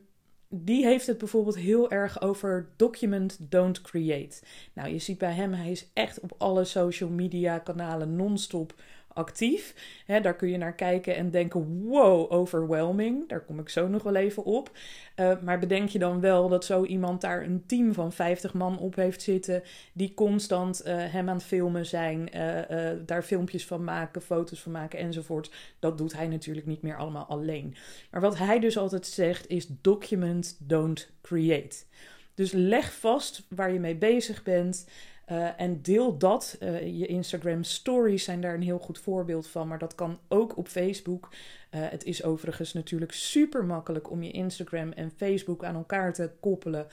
die 0.49 0.85
heeft 0.85 1.07
het 1.07 1.17
bijvoorbeeld 1.17 1.57
heel 1.57 1.91
erg 1.91 2.21
over 2.21 2.69
document, 2.75 3.37
don't 3.39 3.81
create. 3.81 4.41
Nou, 4.73 4.89
je 4.89 4.99
ziet 4.99 5.17
bij 5.17 5.33
hem, 5.33 5.53
hij 5.53 5.71
is 5.71 5.89
echt 5.93 6.19
op 6.19 6.35
alle 6.37 6.63
social 6.63 7.09
media 7.09 7.59
kanalen 7.59 8.15
non-stop 8.15 8.73
actief. 9.19 9.73
daar 10.05 10.35
kun 10.35 10.49
je 10.49 10.57
naar 10.57 10.75
kijken 10.75 11.15
en 11.15 11.29
denken: 11.29 11.87
wow, 11.87 12.31
overwhelming. 12.31 13.29
Daar 13.29 13.45
kom 13.45 13.59
ik 13.59 13.69
zo 13.69 13.87
nog 13.87 14.03
wel 14.03 14.15
even 14.15 14.43
op. 14.43 14.71
Uh, 15.15 15.31
maar 15.41 15.59
bedenk 15.59 15.89
je 15.89 15.99
dan 15.99 16.19
wel 16.19 16.49
dat 16.49 16.65
zo 16.65 16.83
iemand 16.83 17.21
daar 17.21 17.43
een 17.43 17.63
team 17.65 17.93
van 17.93 18.11
50 18.11 18.53
man 18.53 18.79
op 18.79 18.95
heeft 18.95 19.21
zitten, 19.21 19.63
die 19.93 20.13
constant 20.13 20.81
uh, 20.85 20.93
hem 20.95 21.29
aan 21.29 21.35
het 21.35 21.45
filmen 21.45 21.85
zijn, 21.85 22.29
uh, 22.35 22.89
daar 23.05 23.23
filmpjes 23.23 23.65
van 23.65 23.83
maken, 23.83 24.21
foto's 24.21 24.61
van 24.61 24.71
maken 24.71 24.99
enzovoort. 24.99 25.51
Dat 25.79 25.97
doet 25.97 26.13
hij 26.13 26.27
natuurlijk 26.27 26.67
niet 26.67 26.81
meer 26.81 26.97
allemaal 26.97 27.25
alleen. 27.25 27.75
Maar 28.11 28.21
wat 28.21 28.37
hij 28.37 28.59
dus 28.59 28.77
altijd 28.77 29.05
zegt 29.05 29.47
is: 29.47 29.67
document, 29.81 30.57
don't 30.59 31.09
create. 31.21 31.77
Dus 32.39 32.51
leg 32.51 32.93
vast 32.93 33.45
waar 33.49 33.73
je 33.73 33.79
mee 33.79 33.95
bezig 33.95 34.43
bent. 34.43 34.87
Uh, 35.31 35.61
en 35.61 35.81
deel 35.81 36.17
dat. 36.17 36.57
Uh, 36.59 36.99
je 36.99 37.05
Instagram 37.05 37.63
stories 37.63 38.23
zijn 38.23 38.41
daar 38.41 38.53
een 38.53 38.61
heel 38.61 38.79
goed 38.79 38.99
voorbeeld 38.99 39.47
van. 39.47 39.67
Maar 39.67 39.77
dat 39.77 39.95
kan 39.95 40.19
ook 40.27 40.57
op 40.57 40.67
Facebook. 40.67 41.29
Uh, 41.31 41.81
het 41.89 42.03
is 42.03 42.23
overigens 42.23 42.73
natuurlijk 42.73 43.11
super 43.11 43.65
makkelijk 43.65 44.09
om 44.09 44.23
je 44.23 44.31
Instagram 44.31 44.91
en 44.91 45.11
Facebook 45.17 45.63
aan 45.63 45.75
elkaar 45.75 46.13
te 46.13 46.31
koppelen. 46.39 46.87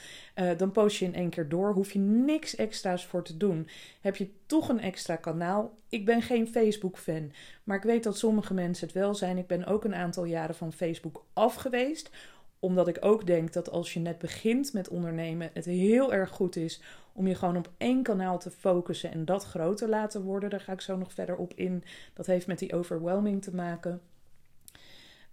dan 0.56 0.72
post 0.72 0.96
je 0.96 1.04
in 1.04 1.14
één 1.14 1.30
keer 1.30 1.48
door. 1.48 1.72
Hoef 1.72 1.92
je 1.92 1.98
niks 1.98 2.56
extra's 2.56 3.06
voor 3.06 3.22
te 3.22 3.36
doen. 3.36 3.68
Heb 4.00 4.16
je 4.16 4.30
toch 4.46 4.68
een 4.68 4.80
extra 4.80 5.16
kanaal? 5.16 5.78
Ik 5.88 6.04
ben 6.04 6.22
geen 6.22 6.48
Facebook-fan. 6.48 7.32
Maar 7.64 7.76
ik 7.76 7.82
weet 7.82 8.04
dat 8.04 8.18
sommige 8.18 8.54
mensen 8.54 8.86
het 8.86 8.96
wel 8.96 9.14
zijn. 9.14 9.38
Ik 9.38 9.46
ben 9.46 9.64
ook 9.64 9.84
een 9.84 9.94
aantal 9.94 10.24
jaren 10.24 10.54
van 10.54 10.72
Facebook 10.72 11.24
af 11.32 11.54
geweest 11.54 12.10
omdat 12.58 12.88
ik 12.88 12.96
ook 13.00 13.26
denk 13.26 13.52
dat 13.52 13.70
als 13.70 13.94
je 13.94 14.00
net 14.00 14.18
begint 14.18 14.72
met 14.72 14.88
ondernemen, 14.88 15.50
het 15.52 15.64
heel 15.64 16.12
erg 16.12 16.30
goed 16.30 16.56
is 16.56 16.80
om 17.16 17.26
je 17.26 17.34
gewoon 17.34 17.56
op 17.56 17.70
één 17.76 18.02
kanaal 18.02 18.38
te 18.38 18.50
focussen 18.50 19.12
en 19.12 19.24
dat 19.24 19.44
groter 19.44 19.88
laten 19.88 20.22
worden. 20.22 20.50
Daar 20.50 20.60
ga 20.60 20.72
ik 20.72 20.80
zo 20.80 20.96
nog 20.96 21.12
verder 21.12 21.36
op 21.36 21.52
in. 21.54 21.84
Dat 22.14 22.26
heeft 22.26 22.46
met 22.46 22.58
die 22.58 22.74
overwhelming 22.74 23.42
te 23.42 23.54
maken. 23.54 24.00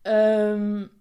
Um, 0.04 0.92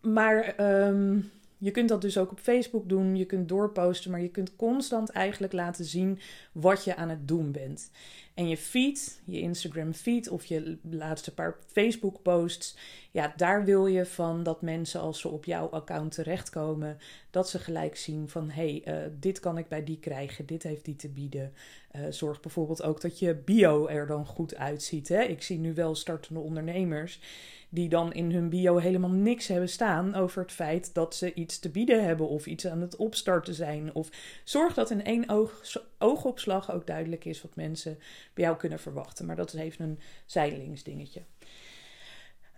maar 0.00 0.60
um, 0.86 1.30
je 1.58 1.70
kunt 1.70 1.88
dat 1.88 2.00
dus 2.00 2.18
ook 2.18 2.30
op 2.30 2.40
Facebook 2.40 2.88
doen. 2.88 3.16
Je 3.16 3.24
kunt 3.24 3.48
doorposten, 3.48 4.10
maar 4.10 4.20
je 4.20 4.30
kunt 4.30 4.56
constant 4.56 5.10
eigenlijk 5.10 5.52
laten 5.52 5.84
zien 5.84 6.18
wat 6.52 6.84
je 6.84 6.96
aan 6.96 7.08
het 7.08 7.28
doen 7.28 7.52
bent. 7.52 7.90
En 8.38 8.48
je 8.48 8.56
feed, 8.56 9.20
je 9.24 9.40
Instagram 9.40 9.92
feed 9.92 10.28
of 10.28 10.44
je 10.44 10.78
laatste 10.90 11.34
paar 11.34 11.56
Facebook 11.66 12.22
posts, 12.22 12.76
ja, 13.10 13.32
daar 13.36 13.64
wil 13.64 13.86
je 13.86 14.06
van 14.06 14.42
dat 14.42 14.62
mensen 14.62 15.00
als 15.00 15.20
ze 15.20 15.28
op 15.28 15.44
jouw 15.44 15.68
account 15.68 16.14
terechtkomen, 16.14 16.98
dat 17.30 17.48
ze 17.48 17.58
gelijk 17.58 17.96
zien 17.96 18.28
van 18.28 18.50
hé, 18.50 18.80
hey, 18.84 19.04
uh, 19.04 19.10
dit 19.20 19.40
kan 19.40 19.58
ik 19.58 19.68
bij 19.68 19.84
die 19.84 19.98
krijgen, 19.98 20.46
dit 20.46 20.62
heeft 20.62 20.84
die 20.84 20.96
te 20.96 21.08
bieden. 21.08 21.52
Uh, 21.96 22.02
zorg 22.10 22.40
bijvoorbeeld 22.40 22.82
ook 22.82 23.00
dat 23.00 23.18
je 23.18 23.34
bio 23.34 23.86
er 23.86 24.06
dan 24.06 24.26
goed 24.26 24.56
uitziet. 24.56 25.08
Hè? 25.08 25.22
Ik 25.22 25.42
zie 25.42 25.58
nu 25.58 25.74
wel 25.74 25.94
startende 25.94 26.40
ondernemers 26.40 27.20
die 27.68 27.88
dan 27.88 28.12
in 28.12 28.32
hun 28.32 28.48
bio 28.48 28.76
helemaal 28.76 29.10
niks 29.10 29.46
hebben 29.46 29.68
staan 29.68 30.14
over 30.14 30.42
het 30.42 30.52
feit 30.52 30.94
dat 30.94 31.14
ze 31.14 31.34
iets 31.34 31.58
te 31.58 31.68
bieden 31.68 32.04
hebben 32.04 32.28
of 32.28 32.46
iets 32.46 32.66
aan 32.66 32.80
het 32.80 32.96
opstarten 32.96 33.54
zijn. 33.54 33.94
Of 33.94 34.08
zorg 34.44 34.74
dat 34.74 34.90
in 34.90 35.04
één 35.04 35.28
oog, 35.28 35.62
oogopslag 35.98 36.72
ook 36.72 36.86
duidelijk 36.86 37.24
is 37.24 37.42
wat 37.42 37.56
mensen 37.56 37.98
bij 38.38 38.46
jou 38.46 38.58
kunnen 38.58 38.78
verwachten. 38.78 39.26
Maar 39.26 39.36
dat 39.36 39.54
even 39.54 39.84
een 39.84 39.98
zijdelingsdingetje. 40.26 41.22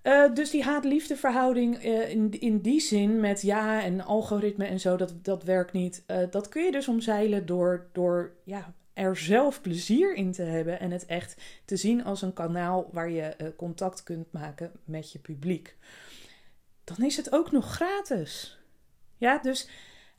Uh, 0.02 0.34
dus 0.34 0.50
die 0.50 0.62
haat-liefde 0.62 1.16
verhouding 1.16 1.84
uh, 1.84 2.10
in, 2.10 2.40
in 2.40 2.60
die 2.60 2.80
zin 2.80 3.20
met 3.20 3.42
ja 3.42 3.82
en 3.82 4.00
algoritme 4.00 4.64
en 4.64 4.80
zo, 4.80 4.96
dat, 4.96 5.24
dat 5.24 5.42
werkt 5.42 5.72
niet. 5.72 6.04
Uh, 6.06 6.18
dat 6.30 6.48
kun 6.48 6.64
je 6.64 6.72
dus 6.72 6.88
omzeilen 6.88 7.46
door, 7.46 7.88
door 7.92 8.32
ja, 8.44 8.74
er 8.92 9.16
zelf 9.16 9.60
plezier 9.60 10.14
in 10.14 10.32
te 10.32 10.42
hebben 10.42 10.80
en 10.80 10.90
het 10.90 11.06
echt 11.06 11.42
te 11.64 11.76
zien 11.76 12.04
als 12.04 12.22
een 12.22 12.32
kanaal 12.32 12.88
waar 12.92 13.10
je 13.10 13.54
contact 13.56 14.02
kunt 14.02 14.32
maken 14.32 14.72
met 14.84 15.12
je 15.12 15.18
publiek. 15.18 15.76
Dan 16.84 17.06
is 17.06 17.16
het 17.16 17.32
ook 17.32 17.50
nog 17.50 17.72
gratis. 17.72 18.58
Ja, 19.16 19.38
dus 19.38 19.68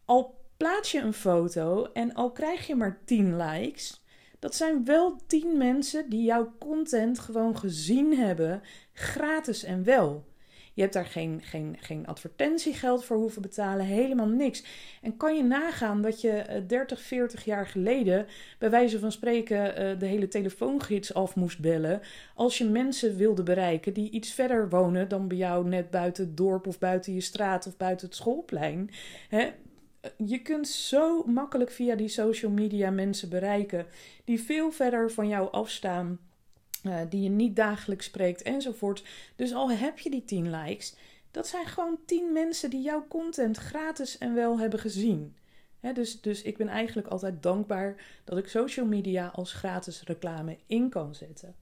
al 0.06 0.46
plaats 0.58 0.92
je 0.92 1.00
een 1.00 1.14
foto 1.14 1.90
en 1.94 2.14
al 2.14 2.32
krijg 2.32 2.68
je 2.68 2.76
maar 2.76 3.02
10 3.06 3.38
likes, 3.38 4.01
dat 4.42 4.56
zijn 4.56 4.86
wel 4.86 5.16
10 5.28 5.58
mensen 5.58 6.10
die 6.10 6.24
jouw 6.24 6.54
content 6.60 7.20
gewoon 7.20 7.58
gezien 7.58 8.18
hebben, 8.18 8.62
gratis 8.94 9.64
en 9.64 9.84
wel. 9.84 10.30
Je 10.74 10.82
hebt 10.82 10.94
daar 10.94 11.06
geen, 11.06 11.42
geen, 11.44 11.78
geen 11.80 12.08
advertentiegeld 12.08 13.06
voor 13.06 13.18
hoeven 13.18 13.42
betalen, 13.42 13.86
helemaal 13.86 14.28
niks. 14.28 14.64
En 15.02 15.18
kan 15.18 15.36
je 15.36 15.44
nagaan 15.44 16.02
dat 16.02 16.22
je 16.22 16.64
30, 16.68 17.00
eh, 17.00 17.06
40 17.06 17.46
jaar 17.46 17.68
geleden, 17.68 18.28
bij 18.60 18.70
wijze 18.70 19.00
van 19.00 19.12
spreken, 19.12 19.76
eh, 19.76 20.00
de 20.00 20.06
hele 20.06 20.28
telefoongids 20.28 21.14
af 21.14 21.36
moest 21.36 21.60
bellen. 21.60 22.02
als 22.36 22.58
je 22.58 22.66
mensen 22.66 23.18
wilde 23.18 23.44
bereiken 23.44 23.94
die 23.94 24.10
iets 24.10 24.32
verder 24.32 24.70
wonen 24.70 25.08
dan 25.08 25.28
bij 25.28 25.38
jou, 25.38 25.68
net 25.68 25.90
buiten 25.90 26.26
het 26.26 26.38
dorp 26.38 26.68
of 26.68 26.80
buiten 26.80 27.14
je 27.14 27.22
straat 27.22 27.68
of 27.68 27.78
buiten 27.78 28.08
het 28.08 28.16
schoolplein. 28.16 28.90
Je 30.18 30.42
kunt 30.42 30.68
zo 30.68 31.24
makkelijk 31.24 31.72
via 31.72 31.96
die 31.96 32.08
social 32.08 32.52
media 32.52 32.90
mensen 32.90 33.30
bereiken 33.30 33.86
die 34.24 34.42
veel 34.42 34.72
verder 34.72 35.12
van 35.12 35.28
jou 35.28 35.52
afstaan, 35.52 36.20
uh, 36.84 37.00
die 37.10 37.22
je 37.22 37.30
niet 37.30 37.56
dagelijks 37.56 38.06
spreekt 38.06 38.42
enzovoort. 38.42 39.04
Dus 39.36 39.54
al 39.54 39.72
heb 39.72 40.00
je 40.00 40.10
die 40.10 40.26
10 40.26 40.56
likes, 40.56 40.96
dat 41.32 41.48
zijn 41.48 41.66
gewoon 41.66 42.00
10 42.06 42.34
mensen 42.34 42.70
die 42.70 42.82
jouw 42.82 43.06
content 43.08 43.58
gratis 43.58 44.18
en 44.18 44.34
wel 44.34 44.60
hebben 44.60 44.80
gezien. 44.80 45.36
dus, 45.94 46.22
dus 46.22 46.42
ik 46.42 46.58
ben 46.58 46.68
eigenlijk 46.68 47.08
altijd 47.08 47.44
dankbaar 47.44 48.22
dat 48.24 48.38
ik 48.38 48.48
social 48.48 48.86
media 48.86 49.28
als 49.28 49.54
gratis 49.54 50.04
reclame 50.04 50.58
in 50.66 50.90
kan 50.90 51.16
zetten. 51.16 51.56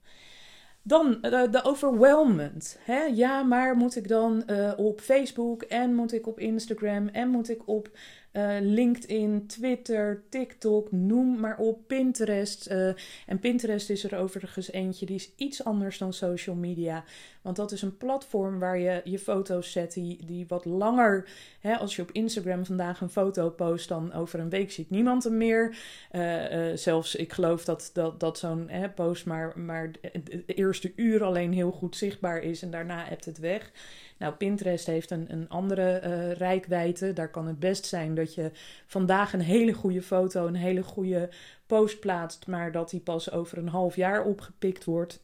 Dan 0.81 1.17
uh, 1.21 1.51
de. 1.51 2.77
Hè? 2.79 3.01
Ja, 3.03 3.43
maar 3.43 3.75
moet 3.75 3.95
ik 3.95 4.07
dan 4.07 4.43
uh, 4.47 4.73
op 4.77 5.01
Facebook 5.01 5.61
en 5.61 5.95
moet 5.95 6.13
ik 6.13 6.27
op 6.27 6.39
Instagram 6.39 7.07
en 7.07 7.29
moet 7.29 7.49
ik 7.49 7.67
op 7.67 7.89
uh, 8.33 8.57
LinkedIn, 8.61 9.47
Twitter, 9.47 10.23
TikTok, 10.29 10.91
noem 10.91 11.39
maar 11.39 11.57
op, 11.57 11.87
Pinterest. 11.87 12.71
Uh, 12.71 12.87
en 13.25 13.39
Pinterest 13.39 13.89
is 13.89 14.03
er 14.03 14.17
overigens 14.17 14.71
eentje, 14.71 15.05
die 15.05 15.15
is 15.15 15.31
iets 15.35 15.63
anders 15.63 15.97
dan 15.97 16.13
social 16.13 16.55
media. 16.55 17.03
Want 17.41 17.55
dat 17.55 17.71
is 17.71 17.81
een 17.81 17.97
platform 17.97 18.59
waar 18.59 18.79
je 18.79 19.01
je 19.03 19.19
foto's 19.19 19.71
zet 19.71 19.93
die, 19.93 20.25
die 20.25 20.45
wat 20.47 20.65
langer. 20.65 21.29
Hè, 21.59 21.77
als 21.77 21.95
je 21.95 22.01
op 22.01 22.11
Instagram 22.11 22.65
vandaag 22.65 23.01
een 23.01 23.09
foto 23.09 23.49
post, 23.49 23.87
dan 23.87 24.13
over 24.13 24.39
een 24.39 24.49
week 24.49 24.71
ziet 24.71 24.89
niemand 24.89 25.23
hem 25.23 25.37
meer. 25.37 25.77
Uh, 26.11 26.75
zelfs 26.75 27.15
ik 27.15 27.33
geloof 27.33 27.65
dat, 27.65 27.89
dat, 27.93 28.19
dat 28.19 28.37
zo'n 28.37 28.69
post 28.95 29.25
maar, 29.25 29.59
maar 29.59 29.91
de 30.01 30.43
eerste 30.45 30.91
uur 30.95 31.23
alleen 31.23 31.53
heel 31.53 31.71
goed 31.71 31.95
zichtbaar 31.95 32.41
is 32.41 32.61
en 32.61 32.71
daarna 32.71 33.05
hebt 33.05 33.25
het 33.25 33.37
weg. 33.37 33.71
Nou, 34.19 34.33
Pinterest 34.33 34.85
heeft 34.85 35.11
een, 35.11 35.25
een 35.31 35.49
andere 35.49 36.01
uh, 36.03 36.31
rijkwijde. 36.31 37.13
Daar 37.13 37.29
kan 37.29 37.47
het 37.47 37.59
best 37.59 37.85
zijn 37.85 38.15
dat 38.15 38.33
je 38.33 38.51
vandaag 38.85 39.33
een 39.33 39.41
hele 39.41 39.73
goede 39.73 40.01
foto, 40.01 40.47
een 40.47 40.55
hele 40.55 40.83
goede 40.83 41.29
post 41.65 41.99
plaatst, 41.99 42.47
maar 42.47 42.71
dat 42.71 42.89
die 42.89 42.99
pas 42.99 43.31
over 43.31 43.57
een 43.57 43.67
half 43.67 43.95
jaar 43.95 44.23
opgepikt 44.23 44.83
wordt. 44.83 45.19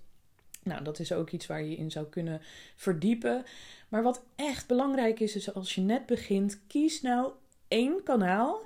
Nou, 0.63 0.83
dat 0.83 0.99
is 0.99 1.11
ook 1.11 1.29
iets 1.29 1.47
waar 1.47 1.63
je 1.63 1.75
in 1.75 1.91
zou 1.91 2.05
kunnen 2.05 2.41
verdiepen. 2.75 3.43
Maar 3.89 4.03
wat 4.03 4.23
echt 4.35 4.67
belangrijk 4.67 5.19
is, 5.19 5.35
is 5.35 5.53
als 5.53 5.75
je 5.75 5.81
net 5.81 6.05
begint, 6.05 6.59
kies 6.67 7.01
nou 7.01 7.31
één 7.67 8.03
kanaal 8.03 8.61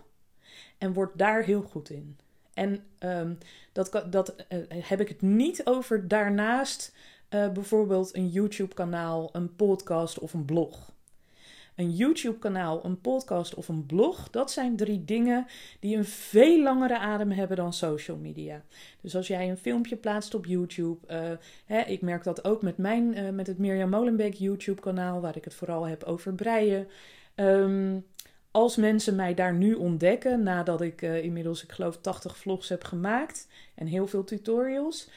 en 0.78 0.94
word 0.94 1.12
daar 1.18 1.44
heel 1.44 1.62
goed 1.62 1.90
in. 1.90 2.18
En 2.54 2.84
um, 3.00 3.38
dat, 3.72 4.06
dat 4.10 4.36
uh, 4.50 4.60
heb 4.70 5.02
ik 5.02 5.08
het 5.08 5.22
niet 5.22 5.66
over 5.66 6.08
daarnaast 6.08 6.94
uh, 7.30 7.52
bijvoorbeeld 7.52 8.16
een 8.16 8.28
YouTube-kanaal, 8.28 9.30
een 9.32 9.56
podcast 9.56 10.20
of 10.20 10.34
een 10.34 10.46
blog. 10.46 10.92
Een 11.76 11.92
YouTube-kanaal, 11.92 12.86
een 12.86 13.02
podcast 13.02 13.54
of 13.56 13.68
een 13.68 13.86
blog, 13.86 14.30
dat 14.30 14.52
zijn 14.52 14.76
drie 14.76 15.06
dingen 15.06 15.48
die 15.80 15.98
een 15.98 16.06
veel 16.06 16.64
langere 16.64 16.98
adem 16.98 17.32
hebben 17.32 17.58
dan 17.58 17.74
social 17.74 18.18
media. 18.18 18.64
Dus 19.02 19.16
als 19.16 19.28
jij 19.28 19.50
een 19.50 19.58
filmpje 19.58 19.96
plaatst 19.96 20.34
op 20.34 20.46
YouTube, 20.46 20.98
uh, 21.12 21.32
hè, 21.66 21.80
ik 21.80 22.02
merk 22.02 22.24
dat 22.24 22.44
ook 22.44 22.62
met, 22.62 22.78
mijn, 22.78 23.18
uh, 23.18 23.30
met 23.30 23.48
het 23.48 23.58
Mirjam 23.58 23.90
Molenbeek 23.90 24.34
YouTube-kanaal, 24.34 25.22
waar 25.22 25.36
ik 25.36 25.44
het 25.44 25.54
vooral 25.54 25.88
heb 25.88 26.04
over 26.04 26.34
breien. 26.34 26.88
Um, 27.36 28.06
als 28.52 28.76
mensen 28.76 29.16
mij 29.16 29.34
daar 29.34 29.54
nu 29.54 29.74
ontdekken, 29.74 30.44
nadat 30.44 30.82
ik 30.82 31.02
inmiddels, 31.02 31.64
ik 31.64 31.72
geloof, 31.72 31.98
80 31.98 32.38
vlogs 32.38 32.70
heb 32.70 32.84
gemaakt 32.84 33.48
en 33.76 33.88
heel 33.88 34.08
veel 34.08 34.24
tutorials, 34.24 35.10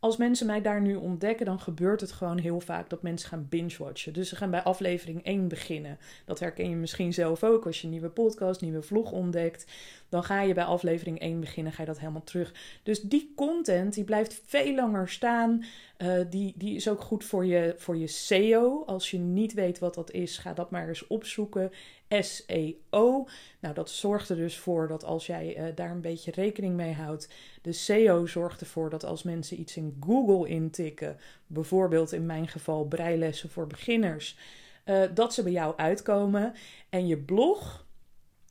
als 0.00 0.16
mensen 0.16 0.46
mij 0.46 0.62
daar 0.62 0.80
nu 0.80 0.94
ontdekken, 0.94 1.46
dan 1.46 1.60
gebeurt 1.60 2.00
het 2.00 2.12
gewoon 2.12 2.38
heel 2.38 2.60
vaak 2.60 2.90
dat 2.90 3.02
mensen 3.02 3.28
gaan 3.28 3.46
binge-watchen. 3.48 4.12
Dus 4.12 4.28
ze 4.28 4.36
gaan 4.36 4.50
bij 4.50 4.62
aflevering 4.62 5.24
1 5.24 5.48
beginnen. 5.48 5.98
Dat 6.24 6.38
herken 6.38 6.70
je 6.70 6.76
misschien 6.76 7.14
zelf 7.14 7.44
ook 7.44 7.66
als 7.66 7.80
je 7.80 7.84
een 7.84 7.92
nieuwe 7.92 8.08
podcast, 8.08 8.60
nieuwe 8.60 8.82
vlog 8.82 9.12
ontdekt. 9.12 9.66
Dan 10.08 10.24
ga 10.24 10.42
je 10.42 10.54
bij 10.54 10.64
aflevering 10.64 11.20
1 11.20 11.40
beginnen, 11.40 11.72
ga 11.72 11.82
je 11.82 11.88
dat 11.88 11.98
helemaal 11.98 12.24
terug. 12.24 12.54
Dus 12.82 13.00
die 13.00 13.32
content, 13.36 13.94
die 13.94 14.04
blijft 14.04 14.40
veel 14.44 14.74
langer 14.74 15.08
staan. 15.08 15.64
Uh, 15.98 16.20
die, 16.30 16.54
die 16.56 16.76
is 16.76 16.88
ook 16.88 17.00
goed 17.00 17.24
voor 17.24 17.46
je, 17.46 17.74
voor 17.76 17.96
je 17.96 18.06
SEO. 18.06 18.84
Als 18.86 19.10
je 19.10 19.18
niet 19.18 19.52
weet 19.52 19.78
wat 19.78 19.94
dat 19.94 20.10
is, 20.10 20.38
ga 20.38 20.52
dat 20.52 20.70
maar 20.70 20.88
eens 20.88 21.06
opzoeken. 21.06 21.70
SEO. 22.08 23.28
Nou, 23.60 23.74
dat 23.74 23.90
zorgt 23.90 24.28
er 24.28 24.36
dus 24.36 24.58
voor 24.58 24.88
dat 24.88 25.04
als 25.04 25.26
jij 25.26 25.58
uh, 25.58 25.64
daar 25.74 25.90
een 25.90 26.00
beetje 26.00 26.30
rekening 26.30 26.74
mee 26.74 26.92
houdt, 26.92 27.28
de 27.62 27.72
SEO 27.72 28.26
zorgt 28.26 28.60
ervoor 28.60 28.90
dat 28.90 29.04
als 29.04 29.22
mensen 29.22 29.60
iets 29.60 29.76
in 29.76 29.96
Google 30.00 30.48
intikken, 30.48 31.16
bijvoorbeeld 31.46 32.12
in 32.12 32.26
mijn 32.26 32.48
geval 32.48 32.84
breilessen 32.84 33.50
voor 33.50 33.66
beginners, 33.66 34.36
uh, 34.84 35.02
dat 35.14 35.34
ze 35.34 35.42
bij 35.42 35.52
jou 35.52 35.76
uitkomen. 35.76 36.54
En 36.88 37.06
je 37.06 37.16
blog 37.16 37.86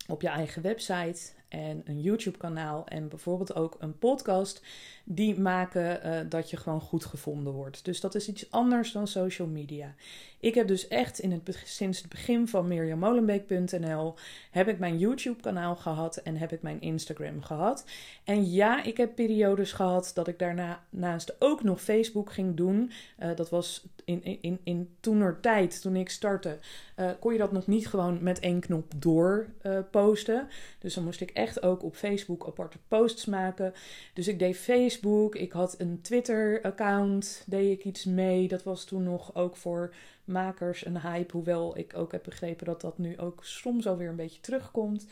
op 0.08 0.22
je 0.22 0.28
eigen 0.28 0.62
website 0.62 1.36
en 1.48 1.82
een 1.86 2.02
YouTube-kanaal 2.02 2.88
en 2.88 3.08
bijvoorbeeld 3.08 3.56
ook 3.56 3.76
een 3.80 3.98
podcast, 3.98 4.62
die 5.04 5.40
maken 5.40 6.06
uh, 6.06 6.30
dat 6.30 6.50
je 6.50 6.58
gewoon 6.58 6.82
goed 6.82 7.06
gevonden 7.06 7.54
wordt. 7.54 7.86
Dus 7.86 8.00
dat 8.00 8.16
is 8.16 8.28
iets 8.28 8.52
anders 8.52 8.92
dan 8.92 9.08
social 9.08 9.48
media. 9.48 9.96
Ik 10.40 10.56
heb 10.56 10.68
dus 10.68 10.88
echt 10.88 11.20
in 11.20 11.32
het, 11.32 11.62
sinds 11.66 11.98
het 11.98 12.10
begin 12.10 12.48
van 12.48 12.68
mirjammolenbeek.nl 12.68 14.14
heb 14.52 14.68
ik 14.68 14.80
mijn 14.80 14.98
YouTube-kanaal 14.98 15.76
gehad 15.76 16.18
en 16.18 16.36
heb 16.36 16.52
ik 16.52 16.62
mijn 16.62 16.82
Instagram 16.82 17.42
gehad. 17.42 17.86
En 18.24 18.52
ja, 18.52 18.84
ik 18.84 18.98
heb 18.98 19.16
periodes 19.16 19.72
gehad 19.72 20.12
dat 20.14 20.28
ik 20.28 20.40
daarnaast 20.40 21.36
ook 21.40 21.64
nog 21.64 21.82
Facebook 21.82 22.32
ging 22.32 22.56
doen. 22.56 22.92
Uh, 23.20 23.36
dat 23.36 23.50
was 23.50 23.88
in, 24.06 24.42
in, 24.42 24.60
in 24.64 24.90
toenertijd, 25.00 25.82
toen 25.82 25.96
ik 25.96 26.10
startte, 26.10 26.58
uh, 27.00 27.10
kon 27.20 27.32
je 27.34 27.40
dat 27.40 27.52
nog 27.52 27.68
niet 27.68 27.88
gewoon 27.88 28.24
met 28.24 28.40
één 28.40 28.60
knop 28.60 28.94
door 28.96 29.48
uh, 29.64 29.80
posten. 29.92 30.48
Dus 30.80 30.94
dan 30.94 31.04
moest 31.04 31.22
ik 31.22 31.32
echt 31.32 31.64
ook 31.64 31.84
op 31.84 31.96
Facebook 31.96 32.46
aparte 32.48 32.78
posts 32.88 33.26
maken. 33.26 33.74
Dus 34.14 34.28
ik 34.28 34.40
deed 34.40 34.58
Facebook, 34.58 35.36
ik 35.36 35.52
had 35.52 35.76
een 35.78 36.00
Twitter-account, 36.02 37.44
deed 37.46 37.80
ik 37.80 37.86
iets 37.86 38.06
mee. 38.06 38.48
Dat 38.48 38.64
was 38.64 38.86
toen 38.86 39.04
nog 39.04 39.36
ook 39.36 39.56
voor 39.56 39.94
makers 40.28 40.86
een 40.86 41.02
hype. 41.02 41.32
Hoewel 41.32 41.78
ik 41.78 41.94
ook 41.96 42.12
heb 42.12 42.24
begrepen 42.24 42.66
dat 42.66 42.82
dat 42.82 42.98
nu 42.98 43.18
ook 43.18 43.44
soms 43.44 43.88
alweer 43.88 44.10
een 44.10 44.16
beetje 44.16 44.42
terugkomt. 44.42 45.08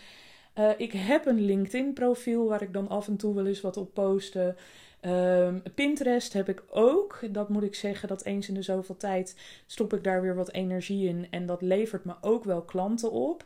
Uh, 0.56 0.70
ik 0.78 0.92
heb 0.92 1.26
een 1.26 1.42
LinkedIn-profiel 1.42 2.48
waar 2.48 2.62
ik 2.62 2.74
dan 2.74 2.88
af 2.88 3.08
en 3.08 3.18
toe 3.18 3.36
wel 3.36 3.46
eens 3.46 3.62
wat 3.62 3.78
op 3.78 3.94
posten. 3.94 4.56
Um, 5.02 5.64
Pinterest 5.76 6.34
heb 6.34 6.50
ik 6.50 6.64
ook. 6.70 7.20
Dat 7.32 7.50
moet 7.50 7.64
ik 7.64 7.76
zeggen, 7.76 8.08
dat 8.08 8.24
eens 8.24 8.48
in 8.48 8.54
de 8.54 8.62
zoveel 8.62 8.98
tijd 8.98 9.38
stop 9.66 9.94
ik 9.94 10.04
daar 10.04 10.22
weer 10.22 10.36
wat 10.36 10.52
energie 10.52 11.08
in. 11.08 11.28
En 11.30 11.46
dat 11.46 11.62
levert 11.62 12.06
me 12.06 12.14
ook 12.22 12.44
wel 12.44 12.62
klanten 12.62 13.12
op. 13.12 13.44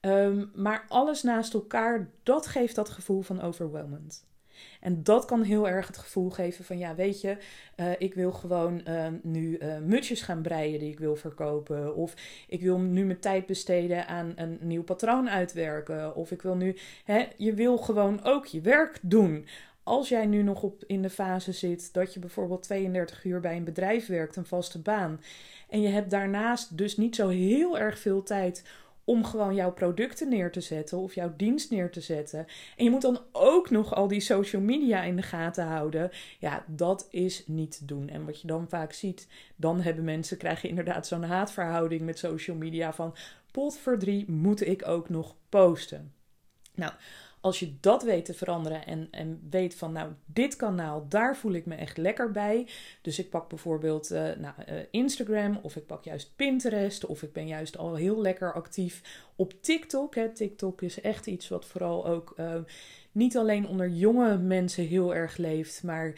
Um, 0.00 0.50
maar 0.54 0.84
alles 0.88 1.22
naast 1.22 1.54
elkaar, 1.54 2.10
dat 2.22 2.46
geeft 2.46 2.74
dat 2.74 2.88
gevoel 2.88 3.20
van 3.20 3.40
overwhelmend. 3.40 4.26
En 4.80 5.02
dat 5.02 5.24
kan 5.24 5.42
heel 5.42 5.68
erg 5.68 5.86
het 5.86 5.98
gevoel 5.98 6.30
geven 6.30 6.64
van 6.64 6.78
ja, 6.78 6.94
weet 6.94 7.20
je, 7.20 7.36
uh, 7.76 7.86
ik 7.98 8.14
wil 8.14 8.32
gewoon 8.32 8.80
uh, 8.88 9.06
nu 9.22 9.58
uh, 9.58 9.78
mutsjes 9.78 10.22
gaan 10.22 10.42
breien 10.42 10.78
die 10.78 10.90
ik 10.90 10.98
wil 10.98 11.16
verkopen. 11.16 11.94
Of 11.94 12.14
ik 12.48 12.60
wil 12.60 12.78
nu 12.78 13.04
mijn 13.04 13.20
tijd 13.20 13.46
besteden 13.46 14.06
aan 14.06 14.32
een 14.36 14.58
nieuw 14.60 14.82
patroon 14.82 15.30
uitwerken. 15.30 16.14
Of 16.14 16.30
ik 16.30 16.42
wil 16.42 16.54
nu, 16.54 16.76
hè, 17.04 17.26
je 17.36 17.54
wil 17.54 17.76
gewoon 17.78 18.24
ook 18.24 18.46
je 18.46 18.60
werk 18.60 18.98
doen. 19.02 19.46
Als 19.82 20.08
jij 20.08 20.26
nu 20.26 20.42
nog 20.42 20.62
op, 20.62 20.84
in 20.86 21.02
de 21.02 21.10
fase 21.10 21.52
zit 21.52 21.92
dat 21.92 22.14
je 22.14 22.20
bijvoorbeeld 22.20 22.62
32 22.62 23.24
uur 23.24 23.40
bij 23.40 23.56
een 23.56 23.64
bedrijf 23.64 24.06
werkt, 24.06 24.36
een 24.36 24.46
vaste 24.46 24.78
baan. 24.78 25.20
En 25.68 25.80
je 25.80 25.88
hebt 25.88 26.10
daarnaast 26.10 26.76
dus 26.78 26.96
niet 26.96 27.16
zo 27.16 27.28
heel 27.28 27.78
erg 27.78 27.98
veel 27.98 28.22
tijd 28.22 28.64
om 29.08 29.24
gewoon 29.24 29.54
jouw 29.54 29.72
producten 29.72 30.28
neer 30.28 30.52
te 30.52 30.60
zetten 30.60 30.98
of 30.98 31.14
jouw 31.14 31.32
dienst 31.36 31.70
neer 31.70 31.90
te 31.90 32.00
zetten. 32.00 32.46
En 32.76 32.84
je 32.84 32.90
moet 32.90 33.02
dan 33.02 33.20
ook 33.32 33.70
nog 33.70 33.94
al 33.94 34.08
die 34.08 34.20
social 34.20 34.62
media 34.62 35.02
in 35.02 35.16
de 35.16 35.22
gaten 35.22 35.64
houden. 35.64 36.10
Ja, 36.38 36.64
dat 36.66 37.08
is 37.10 37.42
niet 37.46 37.78
te 37.78 37.84
doen. 37.84 38.08
En 38.08 38.24
wat 38.24 38.40
je 38.40 38.46
dan 38.46 38.68
vaak 38.68 38.92
ziet, 38.92 39.28
dan 39.56 39.80
hebben 39.80 40.04
mensen 40.04 40.36
krijgen 40.36 40.68
inderdaad 40.68 41.06
zo'n 41.06 41.22
haatverhouding 41.22 42.00
met 42.00 42.18
social 42.18 42.56
media 42.56 42.92
van 42.92 43.14
pot 43.50 43.78
voor 43.78 43.98
drie 43.98 44.30
moet 44.30 44.66
ik 44.66 44.88
ook 44.88 45.08
nog 45.08 45.34
posten. 45.48 46.12
Nou, 46.74 46.92
als 47.40 47.58
je 47.58 47.74
dat 47.80 48.02
weet 48.02 48.24
te 48.24 48.34
veranderen 48.34 48.86
en, 48.86 49.08
en 49.10 49.46
weet 49.50 49.74
van, 49.74 49.92
nou, 49.92 50.12
dit 50.26 50.56
kanaal, 50.56 51.06
daar 51.08 51.36
voel 51.36 51.52
ik 51.52 51.66
me 51.66 51.74
echt 51.74 51.96
lekker 51.96 52.30
bij. 52.30 52.66
Dus 53.02 53.18
ik 53.18 53.30
pak 53.30 53.48
bijvoorbeeld 53.48 54.12
uh, 54.12 54.18
nou, 54.18 54.54
uh, 54.68 54.74
Instagram, 54.90 55.58
of 55.62 55.76
ik 55.76 55.86
pak 55.86 56.04
juist 56.04 56.32
Pinterest, 56.36 57.06
of 57.06 57.22
ik 57.22 57.32
ben 57.32 57.46
juist 57.46 57.78
al 57.78 57.94
heel 57.94 58.20
lekker 58.20 58.52
actief 58.52 59.26
op 59.36 59.52
TikTok. 59.60 60.14
Hè. 60.14 60.28
TikTok 60.28 60.82
is 60.82 61.00
echt 61.00 61.26
iets 61.26 61.48
wat 61.48 61.64
vooral 61.64 62.06
ook 62.06 62.34
uh, 62.36 62.54
niet 63.12 63.36
alleen 63.36 63.68
onder 63.68 63.88
jonge 63.88 64.38
mensen 64.38 64.84
heel 64.84 65.14
erg 65.14 65.36
leeft, 65.36 65.82
maar 65.82 66.14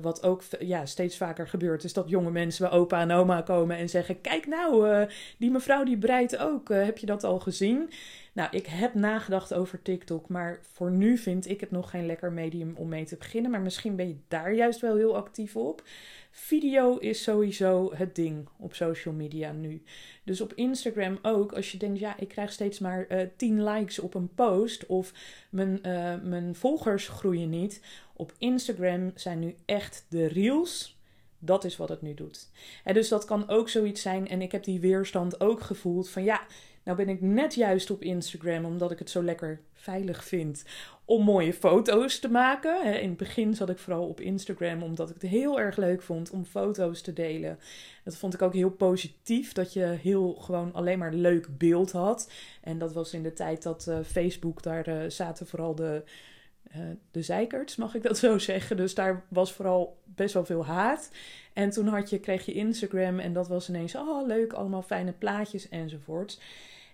wat 0.00 0.22
ook 0.22 0.42
ja, 0.58 0.86
steeds 0.86 1.16
vaker 1.16 1.48
gebeurt, 1.48 1.84
is 1.84 1.92
dat 1.92 2.08
jonge 2.08 2.30
mensen 2.30 2.68
bij 2.68 2.78
opa 2.78 3.00
en 3.00 3.10
oma 3.10 3.42
komen 3.42 3.76
en 3.76 3.88
zeggen: 3.88 4.20
Kijk 4.20 4.46
nou, 4.46 5.06
die 5.38 5.50
mevrouw 5.50 5.84
die 5.84 5.98
breidt 5.98 6.36
ook. 6.36 6.68
Heb 6.68 6.98
je 6.98 7.06
dat 7.06 7.24
al 7.24 7.38
gezien? 7.38 7.90
Nou, 8.36 8.48
ik 8.50 8.66
heb 8.66 8.94
nagedacht 8.94 9.54
over 9.54 9.82
TikTok, 9.82 10.28
maar 10.28 10.58
voor 10.72 10.90
nu 10.90 11.18
vind 11.18 11.48
ik 11.48 11.60
het 11.60 11.70
nog 11.70 11.90
geen 11.90 12.06
lekker 12.06 12.32
medium 12.32 12.74
om 12.74 12.88
mee 12.88 13.04
te 13.04 13.16
beginnen. 13.16 13.50
Maar 13.50 13.60
misschien 13.60 13.96
ben 13.96 14.08
je 14.08 14.16
daar 14.28 14.54
juist 14.54 14.80
wel 14.80 14.96
heel 14.96 15.16
actief 15.16 15.56
op. 15.56 15.82
Video 16.30 16.96
is 16.96 17.22
sowieso 17.22 17.92
het 17.94 18.14
ding 18.14 18.48
op 18.58 18.74
social 18.74 19.14
media 19.14 19.52
nu. 19.52 19.82
Dus 20.24 20.40
op 20.40 20.52
Instagram 20.52 21.18
ook, 21.22 21.52
als 21.52 21.72
je 21.72 21.78
denkt, 21.78 21.98
ja, 21.98 22.18
ik 22.18 22.28
krijg 22.28 22.52
steeds 22.52 22.78
maar 22.78 23.06
uh, 23.08 23.20
10 23.36 23.64
likes 23.64 23.98
op 23.98 24.14
een 24.14 24.34
post 24.34 24.86
of 24.86 25.12
mijn, 25.50 25.78
uh, 25.86 26.14
mijn 26.22 26.54
volgers 26.54 27.08
groeien 27.08 27.50
niet. 27.50 27.82
Op 28.14 28.32
Instagram 28.38 29.12
zijn 29.14 29.38
nu 29.38 29.54
echt 29.64 30.06
de 30.08 30.26
reels. 30.26 30.96
Dat 31.38 31.64
is 31.64 31.76
wat 31.76 31.88
het 31.88 32.02
nu 32.02 32.14
doet. 32.14 32.50
Dus 32.84 33.08
dat 33.08 33.24
kan 33.24 33.48
ook 33.48 33.68
zoiets 33.68 34.02
zijn. 34.02 34.28
En 34.28 34.42
ik 34.42 34.52
heb 34.52 34.64
die 34.64 34.80
weerstand 34.80 35.40
ook 35.40 35.60
gevoeld 35.60 36.08
van 36.08 36.24
ja, 36.24 36.46
nou 36.86 36.98
ben 36.98 37.08
ik 37.08 37.20
net 37.20 37.54
juist 37.54 37.90
op 37.90 38.02
Instagram 38.02 38.64
omdat 38.64 38.90
ik 38.90 38.98
het 38.98 39.10
zo 39.10 39.22
lekker 39.22 39.60
veilig 39.72 40.24
vind 40.24 40.64
om 41.04 41.24
mooie 41.24 41.52
foto's 41.52 42.18
te 42.18 42.28
maken. 42.28 43.00
In 43.00 43.08
het 43.08 43.16
begin 43.16 43.54
zat 43.54 43.68
ik 43.68 43.78
vooral 43.78 44.08
op 44.08 44.20
Instagram 44.20 44.82
omdat 44.82 45.08
ik 45.08 45.14
het 45.20 45.30
heel 45.30 45.60
erg 45.60 45.76
leuk 45.76 46.02
vond 46.02 46.30
om 46.30 46.44
foto's 46.44 47.00
te 47.00 47.12
delen. 47.12 47.58
Dat 48.04 48.16
vond 48.16 48.34
ik 48.34 48.42
ook 48.42 48.52
heel 48.52 48.70
positief, 48.70 49.52
dat 49.52 49.72
je 49.72 49.84
heel 49.84 50.34
gewoon 50.34 50.72
alleen 50.72 50.98
maar 50.98 51.12
leuk 51.12 51.58
beeld 51.58 51.92
had. 51.92 52.30
En 52.60 52.78
dat 52.78 52.92
was 52.92 53.14
in 53.14 53.22
de 53.22 53.32
tijd 53.32 53.62
dat 53.62 53.86
uh, 53.88 53.98
Facebook, 54.04 54.62
daar 54.62 54.88
uh, 54.88 55.10
zaten 55.10 55.46
vooral 55.46 55.74
de, 55.74 56.02
uh, 56.76 56.82
de 57.10 57.22
zeikerts, 57.22 57.76
mag 57.76 57.94
ik 57.94 58.02
dat 58.02 58.18
zo 58.18 58.38
zeggen. 58.50 58.76
Dus 58.76 58.94
daar 58.94 59.24
was 59.28 59.52
vooral 59.52 59.98
best 60.04 60.34
wel 60.34 60.44
veel 60.44 60.64
haat. 60.64 61.10
En 61.52 61.70
toen 61.70 61.86
had 61.86 62.10
je, 62.10 62.18
kreeg 62.18 62.46
je 62.46 62.52
Instagram 62.52 63.18
en 63.18 63.32
dat 63.32 63.48
was 63.48 63.68
ineens, 63.68 63.94
oh 63.94 64.26
leuk, 64.26 64.52
allemaal 64.52 64.82
fijne 64.82 65.12
plaatjes 65.12 65.68
enzovoorts. 65.68 66.40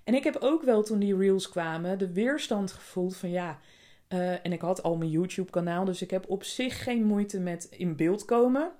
En 0.05 0.15
ik 0.15 0.25
heb 0.25 0.37
ook 0.41 0.63
wel 0.63 0.83
toen 0.83 0.99
die 0.99 1.17
reels 1.17 1.49
kwamen 1.49 1.99
de 1.99 2.13
weerstand 2.13 2.73
gevoeld 2.73 3.17
van 3.17 3.31
ja. 3.31 3.59
Uh, 4.09 4.47
en 4.47 4.53
ik 4.53 4.61
had 4.61 4.83
al 4.83 4.97
mijn 4.97 5.11
YouTube-kanaal, 5.11 5.85
dus 5.85 6.03
ik 6.03 6.11
heb 6.11 6.25
op 6.29 6.45
zich 6.45 6.83
geen 6.83 7.05
moeite 7.05 7.41
met 7.41 7.67
in 7.71 7.97
beeld 7.97 8.25
komen. 8.25 8.73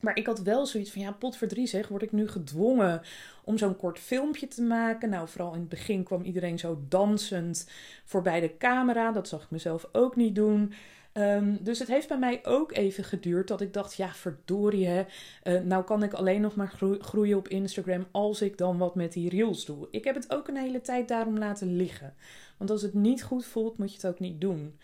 Maar 0.00 0.16
ik 0.16 0.26
had 0.26 0.42
wel 0.42 0.66
zoiets 0.66 0.90
van, 0.90 1.02
ja, 1.02 1.12
potverdrie 1.12 1.66
zeg, 1.66 1.88
word 1.88 2.02
ik 2.02 2.12
nu 2.12 2.28
gedwongen 2.28 3.02
om 3.44 3.58
zo'n 3.58 3.76
kort 3.76 3.98
filmpje 3.98 4.48
te 4.48 4.62
maken. 4.62 5.10
Nou, 5.10 5.28
vooral 5.28 5.52
in 5.52 5.60
het 5.60 5.68
begin 5.68 6.02
kwam 6.02 6.22
iedereen 6.22 6.58
zo 6.58 6.82
dansend 6.88 7.68
voorbij 8.04 8.40
de 8.40 8.56
camera. 8.56 9.12
Dat 9.12 9.28
zag 9.28 9.42
ik 9.42 9.50
mezelf 9.50 9.88
ook 9.92 10.16
niet 10.16 10.34
doen. 10.34 10.72
Um, 11.12 11.58
dus 11.60 11.78
het 11.78 11.88
heeft 11.88 12.08
bij 12.08 12.18
mij 12.18 12.40
ook 12.46 12.72
even 12.72 13.04
geduurd 13.04 13.48
dat 13.48 13.60
ik 13.60 13.72
dacht, 13.72 13.94
ja 13.94 14.14
verdorie 14.14 14.86
hè, 14.86 15.04
uh, 15.44 15.60
nou 15.60 15.84
kan 15.84 16.02
ik 16.02 16.12
alleen 16.12 16.40
nog 16.40 16.54
maar 16.56 16.74
groeien 17.00 17.36
op 17.36 17.48
Instagram 17.48 18.06
als 18.10 18.42
ik 18.42 18.58
dan 18.58 18.78
wat 18.78 18.94
met 18.94 19.12
die 19.12 19.28
reels 19.28 19.64
doe. 19.64 19.88
Ik 19.90 20.04
heb 20.04 20.14
het 20.14 20.32
ook 20.32 20.48
een 20.48 20.56
hele 20.56 20.80
tijd 20.80 21.08
daarom 21.08 21.38
laten 21.38 21.76
liggen. 21.76 22.14
Want 22.58 22.70
als 22.70 22.82
het 22.82 22.94
niet 22.94 23.22
goed 23.22 23.46
voelt, 23.46 23.78
moet 23.78 23.90
je 23.90 23.96
het 23.96 24.06
ook 24.06 24.18
niet 24.18 24.40
doen. 24.40 24.78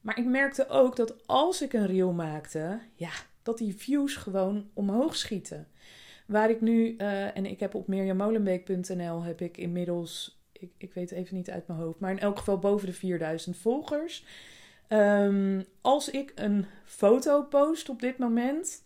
Maar 0.00 0.18
ik 0.18 0.24
merkte 0.24 0.68
ook 0.68 0.96
dat 0.96 1.26
als 1.26 1.62
ik 1.62 1.72
een 1.72 1.86
reel 1.86 2.12
maakte, 2.12 2.80
ja, 2.94 3.10
dat 3.42 3.58
die 3.58 3.76
views 3.76 4.16
gewoon 4.16 4.70
omhoog 4.74 5.16
schieten. 5.16 5.68
Waar 6.26 6.50
ik 6.50 6.60
nu, 6.60 6.94
uh, 6.98 7.36
en 7.36 7.46
ik 7.46 7.60
heb 7.60 7.74
op 7.74 7.88
mirjamolenbeek.nl 7.88 9.22
heb 9.22 9.40
ik 9.40 9.56
inmiddels, 9.56 10.40
ik, 10.52 10.70
ik 10.78 10.92
weet 10.92 11.10
even 11.10 11.36
niet 11.36 11.50
uit 11.50 11.66
mijn 11.66 11.78
hoofd, 11.78 12.00
maar 12.00 12.10
in 12.10 12.18
elk 12.18 12.38
geval 12.38 12.58
boven 12.58 12.86
de 12.86 12.92
4000 12.92 13.56
volgers. 13.56 14.24
Um, 14.88 15.64
als 15.80 16.10
ik 16.10 16.32
een 16.34 16.66
foto 16.84 17.42
post 17.42 17.88
op 17.88 18.00
dit 18.00 18.18
moment, 18.18 18.84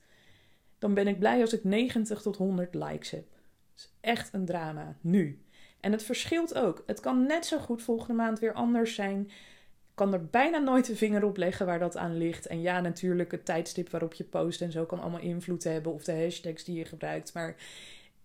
dan 0.79 0.95
ben 0.95 1.07
ik 1.07 1.19
blij 1.19 1.41
als 1.41 1.53
ik 1.53 1.65
90 1.65 2.23
tot 2.23 2.37
100 2.37 2.75
likes 2.75 3.11
heb. 3.11 3.25
Dat 3.31 3.77
is 3.77 3.93
echt 4.01 4.33
een 4.33 4.45
drama, 4.45 4.97
nu. 5.01 5.43
En 5.81 5.93
het 5.93 6.03
verschilt 6.03 6.55
ook. 6.55 6.83
Het 6.87 7.01
kan 7.01 7.27
net 7.27 7.47
zo 7.47 7.59
goed 7.59 7.83
volgende 7.83 8.15
maand 8.15 8.39
weer 8.39 8.53
anders 8.53 8.95
zijn. 8.95 9.21
Ik 9.21 10.07
kan 10.07 10.13
er 10.13 10.27
bijna 10.27 10.59
nooit 10.59 10.87
de 10.87 10.97
vinger 10.97 11.25
op 11.25 11.37
leggen 11.37 11.67
waar 11.67 11.79
dat 11.79 11.97
aan 11.97 12.17
ligt. 12.17 12.47
En 12.47 12.61
ja, 12.61 12.81
natuurlijk, 12.81 13.31
het 13.31 13.45
tijdstip 13.45 13.91
waarop 13.91 14.15
je 14.15 14.25
post 14.25 14.61
en 14.61 14.73
zo 14.73 14.85
kan 14.85 15.01
allemaal 15.01 15.21
invloed 15.21 15.65
hebben. 15.65 15.93
Of 15.93 16.05
de 16.05 16.23
hashtags 16.23 16.65
die 16.65 16.79
je 16.79 16.85
gebruikt. 16.85 17.35
Maar 17.35 17.57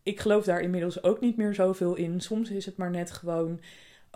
ik 0.03 0.19
geloof 0.19 0.45
daar 0.45 0.61
inmiddels 0.61 1.03
ook 1.03 1.19
niet 1.19 1.37
meer 1.37 1.53
zoveel 1.53 1.95
in. 1.95 2.21
Soms 2.21 2.49
is 2.49 2.65
het 2.65 2.77
maar 2.77 2.91
net 2.91 3.11
gewoon 3.11 3.59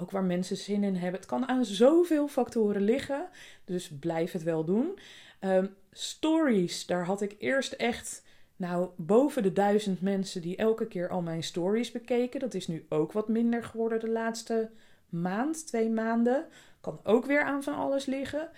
ook 0.02 0.12
waar 0.12 0.24
mensen 0.24 0.58
zin 0.58 0.84
in 0.84 0.96
hebben. 0.96 1.20
Het 1.20 1.30
kan 1.30 1.48
aan 1.48 1.66
zoveel 1.66 2.28
factoren 2.28 2.82
liggen. 2.82 3.30
Dus 3.66 3.90
blijf 4.00 4.32
het 4.32 4.44
wel 4.44 4.64
doen. 4.64 5.00
Um, 5.42 5.76
stories, 5.92 6.86
daar 6.86 7.06
had 7.06 7.22
ik 7.22 7.36
eerst 7.40 7.74
echt. 7.74 8.28
Nou, 8.56 8.90
boven 8.96 9.44
de 9.44 9.54
duizend 9.54 10.02
mensen 10.02 10.42
die 10.42 10.56
elke 10.56 10.88
keer 10.88 11.10
al 11.10 11.22
mijn 11.22 11.44
stories 11.44 11.92
bekeken. 11.92 12.40
Dat 12.40 12.54
is 12.54 12.68
nu 12.68 12.86
ook 12.90 13.12
wat 13.12 13.28
minder 13.28 13.64
geworden 13.64 14.00
de 14.00 14.10
laatste 14.10 14.70
maand, 15.10 15.68
twee 15.68 15.90
maanden. 15.90 16.46
Kan 16.82 17.00
ook 17.04 17.26
weer 17.26 17.44
aan 17.44 17.64
van 17.64 17.76
alles 17.76 18.06
liggen. 18.06 18.50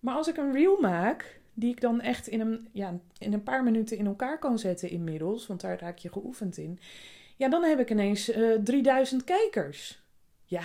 Maar 0.00 0.14
als 0.14 0.28
ik 0.28 0.36
een 0.36 0.52
reel 0.52 0.80
maak, 0.80 1.40
die 1.54 1.70
ik 1.70 1.80
dan 1.80 2.00
echt 2.00 2.26
in 2.26 2.40
een, 2.40 2.68
ja, 2.72 2.98
in 3.18 3.32
een 3.32 3.42
paar 3.42 3.64
minuten 3.64 3.96
in 3.96 4.06
elkaar 4.06 4.38
kan 4.38 4.58
zetten 4.58 4.90
inmiddels, 4.90 5.46
want 5.46 5.60
daar 5.60 5.80
raak 5.80 5.98
je 5.98 6.12
geoefend 6.12 6.56
in. 6.56 6.78
Ja, 7.36 7.48
dan 7.48 7.64
heb 7.64 7.78
ik 7.78 7.90
ineens 7.90 8.28
uh, 8.28 8.54
eh, 8.54 8.62
3000 8.62 9.24
kijkers. 9.24 10.02
Ja, 10.44 10.62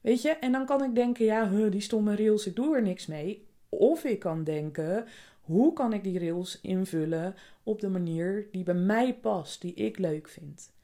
Weet 0.00 0.22
je, 0.22 0.28
en 0.28 0.52
dan 0.52 0.66
kan 0.66 0.84
ik 0.84 0.94
denken, 0.94 1.24
ja, 1.24 1.68
die 1.68 1.80
stomme 1.80 2.16
rails, 2.16 2.46
ik 2.46 2.56
doe 2.56 2.76
er 2.76 2.82
niks 2.82 3.06
mee. 3.06 3.46
Of 3.68 4.04
ik 4.04 4.18
kan 4.18 4.44
denken, 4.44 5.06
hoe 5.40 5.72
kan 5.72 5.92
ik 5.92 6.04
die 6.04 6.18
rails 6.18 6.60
invullen 6.62 7.34
op 7.62 7.80
de 7.80 7.88
manier 7.88 8.46
die 8.52 8.62
bij 8.62 8.74
mij 8.74 9.14
past, 9.14 9.60
die 9.60 9.74
ik 9.74 9.98
leuk 9.98 10.28
vind. 10.28 10.74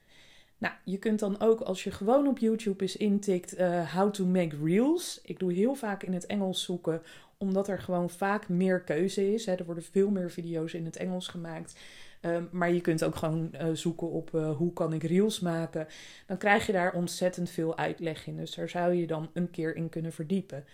Nou, 0.59 0.75
je 0.85 0.99
kunt 0.99 1.19
dan 1.19 1.41
ook 1.41 1.61
als 1.61 1.85
je 1.85 1.91
gewoon 1.91 2.27
op 2.27 2.39
YouTube 2.39 2.83
eens 2.83 2.97
intikt 2.97 3.59
uh, 3.59 3.95
how 3.95 4.11
to 4.11 4.25
make 4.25 4.57
reels. 4.65 5.21
Ik 5.25 5.39
doe 5.39 5.53
heel 5.53 5.75
vaak 5.75 6.03
in 6.03 6.13
het 6.13 6.27
Engels 6.27 6.63
zoeken, 6.63 7.03
omdat 7.39 7.69
er 7.69 7.79
gewoon 7.79 8.11
vaak 8.11 8.49
meer 8.49 8.81
keuze 8.81 9.33
is. 9.33 9.47
Hè. 9.47 9.55
Er 9.55 9.65
worden 9.65 9.85
veel 9.85 10.11
meer 10.11 10.31
video's 10.31 10.73
in 10.73 10.85
het 10.85 10.97
Engels 10.97 11.29
gemaakt. 11.29 11.75
Ehm, 12.23 12.45
maar 12.51 12.73
je 12.73 12.81
kunt 12.81 13.05
ook 13.05 13.17
gewoon 13.17 13.51
uh, 13.55 13.69
zoeken 13.73 14.11
op 14.11 14.31
uh, 14.35 14.57
hoe 14.57 14.73
kan 14.73 14.93
ik 14.93 15.03
reels 15.03 15.41
maken. 15.41 15.87
Dan 16.27 16.37
krijg 16.37 16.67
je 16.67 16.73
daar 16.73 16.93
ontzettend 16.93 17.51
veel 17.51 17.77
uitleg 17.77 18.27
in. 18.27 18.37
Dus 18.37 18.55
daar 18.55 18.69
zou 18.69 18.93
je 18.93 19.07
dan 19.07 19.31
een 19.33 19.51
keer 19.51 19.77
in 19.77 19.89
kunnen 19.89 20.13
verdiepen. 20.13 20.65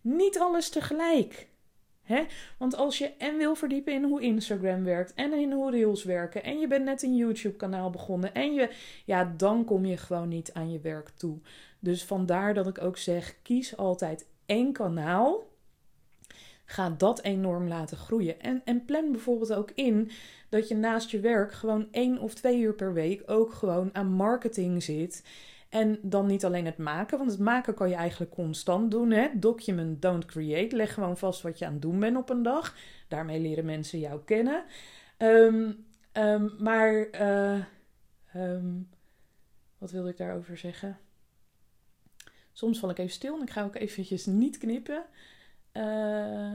Niet 0.00 0.38
alles 0.38 0.68
tegelijk. 0.68 1.48
Hè? 2.02 2.24
Want 2.58 2.76
als 2.76 2.98
je 2.98 3.12
en 3.18 3.36
wil 3.36 3.54
verdiepen 3.54 3.92
in 3.92 4.04
hoe 4.04 4.20
Instagram 4.20 4.84
werkt 4.84 5.14
en 5.14 5.32
in 5.32 5.52
hoe 5.52 5.70
reels 5.70 6.04
werken 6.04 6.42
en 6.42 6.58
je 6.58 6.66
bent 6.66 6.84
net 6.84 7.02
een 7.02 7.16
YouTube 7.16 7.56
kanaal 7.56 7.90
begonnen 7.90 8.34
en 8.34 8.54
je, 8.54 8.70
ja, 9.04 9.34
dan 9.36 9.64
kom 9.64 9.84
je 9.84 9.96
gewoon 9.96 10.28
niet 10.28 10.52
aan 10.52 10.72
je 10.72 10.80
werk 10.80 11.08
toe. 11.08 11.38
Dus 11.78 12.04
vandaar 12.04 12.54
dat 12.54 12.66
ik 12.66 12.80
ook 12.80 12.96
zeg, 12.96 13.36
kies 13.42 13.76
altijd 13.76 14.26
één 14.46 14.72
kanaal. 14.72 15.47
Ga 16.70 16.90
dat 16.90 17.22
enorm 17.22 17.68
laten 17.68 17.96
groeien. 17.96 18.40
En, 18.40 18.62
en 18.64 18.84
plan 18.84 19.12
bijvoorbeeld 19.12 19.52
ook 19.52 19.70
in 19.74 20.10
dat 20.48 20.68
je 20.68 20.74
naast 20.74 21.10
je 21.10 21.20
werk 21.20 21.52
gewoon 21.52 21.88
één 21.90 22.18
of 22.18 22.34
twee 22.34 22.60
uur 22.60 22.74
per 22.74 22.92
week 22.92 23.22
ook 23.26 23.52
gewoon 23.52 23.94
aan 23.94 24.12
marketing 24.12 24.82
zit. 24.82 25.24
En 25.68 25.98
dan 26.02 26.26
niet 26.26 26.44
alleen 26.44 26.66
het 26.66 26.78
maken, 26.78 27.18
want 27.18 27.30
het 27.30 27.40
maken 27.40 27.74
kan 27.74 27.88
je 27.88 27.94
eigenlijk 27.94 28.30
constant 28.30 28.90
doen. 28.90 29.10
Hè? 29.10 29.28
Document, 29.34 30.02
don't 30.02 30.24
create. 30.24 30.76
Leg 30.76 30.94
gewoon 30.94 31.16
vast 31.16 31.42
wat 31.42 31.58
je 31.58 31.66
aan 31.66 31.72
het 31.72 31.82
doen 31.82 32.00
bent 32.00 32.16
op 32.16 32.30
een 32.30 32.42
dag. 32.42 32.76
Daarmee 33.08 33.40
leren 33.40 33.64
mensen 33.64 33.98
jou 33.98 34.20
kennen. 34.24 34.64
Um, 35.18 35.86
um, 36.12 36.54
maar, 36.58 37.08
uh, 37.20 37.64
um, 38.34 38.88
wat 39.78 39.90
wilde 39.90 40.08
ik 40.08 40.16
daarover 40.16 40.56
zeggen? 40.56 40.98
Soms 42.52 42.78
val 42.78 42.90
ik 42.90 42.98
even 42.98 43.12
stil 43.12 43.36
en 43.36 43.42
ik 43.42 43.50
ga 43.50 43.64
ook 43.64 43.74
eventjes 43.74 44.26
niet 44.26 44.58
knippen. 44.58 45.04
Uh, 45.72 46.52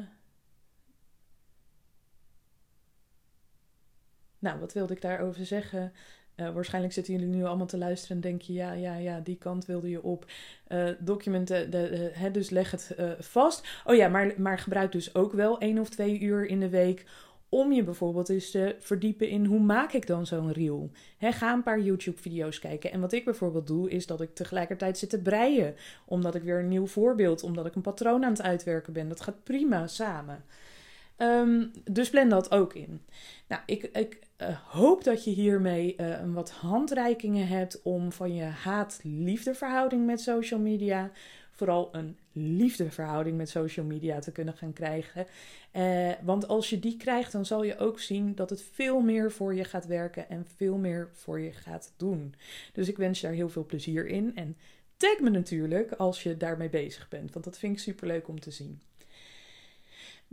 Nou, 4.43 4.59
wat 4.59 4.73
wilde 4.73 4.93
ik 4.93 5.01
daarover 5.01 5.45
zeggen? 5.45 5.93
Uh, 6.35 6.53
waarschijnlijk 6.53 6.93
zitten 6.93 7.13
jullie 7.13 7.27
nu 7.27 7.43
allemaal 7.43 7.67
te 7.67 7.77
luisteren 7.77 8.15
en 8.15 8.21
denk 8.21 8.41
je, 8.41 8.53
ja, 8.53 8.73
ja, 8.73 8.95
ja, 8.95 9.19
die 9.19 9.37
kant 9.37 9.65
wilde 9.65 9.89
je 9.89 10.03
op. 10.03 10.25
Uh, 10.67 10.89
documenten, 10.99 11.71
dus 12.31 12.49
leg 12.49 12.71
het 12.71 12.95
vast. 13.19 13.67
Oh 13.85 13.95
ja, 13.95 14.07
maar, 14.07 14.33
maar 14.37 14.59
gebruik 14.59 14.91
dus 14.91 15.15
ook 15.15 15.33
wel 15.33 15.59
één 15.59 15.79
of 15.79 15.89
twee 15.89 16.19
uur 16.19 16.45
in 16.45 16.59
de 16.59 16.69
week 16.69 17.05
om 17.53 17.71
je 17.71 17.83
bijvoorbeeld 17.83 18.29
eens 18.29 18.51
te 18.51 18.75
verdiepen 18.79 19.29
in 19.29 19.45
hoe 19.45 19.59
maak 19.59 19.93
ik 19.93 20.07
dan 20.07 20.25
zo'n 20.25 20.51
reel. 20.51 20.91
Ga 21.19 21.53
een 21.53 21.63
paar 21.63 21.79
YouTube-video's 21.79 22.59
kijken. 22.59 22.91
En 22.91 22.99
wat 22.99 23.13
ik 23.13 23.25
bijvoorbeeld 23.25 23.67
doe, 23.67 23.89
is 23.89 24.05
dat 24.05 24.21
ik 24.21 24.35
tegelijkertijd 24.35 24.97
zit 24.97 25.09
te 25.09 25.21
breien. 25.21 25.75
Omdat 26.05 26.35
ik 26.35 26.43
weer 26.43 26.59
een 26.59 26.67
nieuw 26.67 26.87
voorbeeld, 26.87 27.43
omdat 27.43 27.65
ik 27.65 27.75
een 27.75 27.81
patroon 27.81 28.23
aan 28.23 28.31
het 28.31 28.41
uitwerken 28.41 28.93
ben. 28.93 29.09
Dat 29.09 29.21
gaat 29.21 29.43
prima 29.43 29.87
samen. 29.87 30.43
Um, 31.17 31.71
dus 31.91 32.09
plan 32.09 32.29
dat 32.29 32.51
ook 32.51 32.73
in. 32.73 33.01
Nou, 33.47 33.61
ik, 33.65 33.83
ik 33.83 34.19
uh, 34.41 34.47
hoop 34.67 35.03
dat 35.03 35.23
je 35.23 35.31
hiermee 35.31 35.95
uh, 35.97 36.19
een 36.19 36.33
wat 36.33 36.51
handreikingen 36.51 37.47
hebt 37.47 37.81
om 37.81 38.11
van 38.11 38.35
je 38.35 38.43
haat-liefde 38.43 39.53
verhouding 39.53 40.05
met 40.05 40.21
social 40.21 40.59
media 40.59 41.11
vooral 41.51 41.89
een 41.91 42.17
liefdeverhouding 42.33 43.37
met 43.37 43.49
social 43.49 43.85
media 43.85 44.19
te 44.19 44.31
kunnen 44.31 44.53
gaan 44.53 44.73
krijgen. 44.73 45.25
Eh, 45.71 46.11
want 46.23 46.47
als 46.47 46.69
je 46.69 46.79
die 46.79 46.97
krijgt, 46.97 47.31
dan 47.31 47.45
zal 47.45 47.63
je 47.63 47.77
ook 47.77 47.99
zien 47.99 48.35
dat 48.35 48.49
het 48.49 48.63
veel 48.71 48.99
meer 48.99 49.31
voor 49.31 49.55
je 49.55 49.63
gaat 49.63 49.85
werken 49.85 50.29
en 50.29 50.45
veel 50.55 50.77
meer 50.77 51.09
voor 51.13 51.39
je 51.39 51.51
gaat 51.51 51.93
doen. 51.97 52.35
Dus 52.73 52.87
ik 52.87 52.97
wens 52.97 53.19
je 53.19 53.27
daar 53.27 53.35
heel 53.35 53.49
veel 53.49 53.65
plezier 53.65 54.07
in. 54.07 54.35
En 54.35 54.57
tag 54.97 55.19
me 55.19 55.29
natuurlijk 55.29 55.91
als 55.91 56.23
je 56.23 56.37
daarmee 56.37 56.69
bezig 56.69 57.09
bent, 57.09 57.33
want 57.33 57.45
dat 57.45 57.57
vind 57.57 57.73
ik 57.73 57.79
super 57.79 58.07
leuk 58.07 58.27
om 58.27 58.39
te 58.39 58.51
zien. 58.51 58.81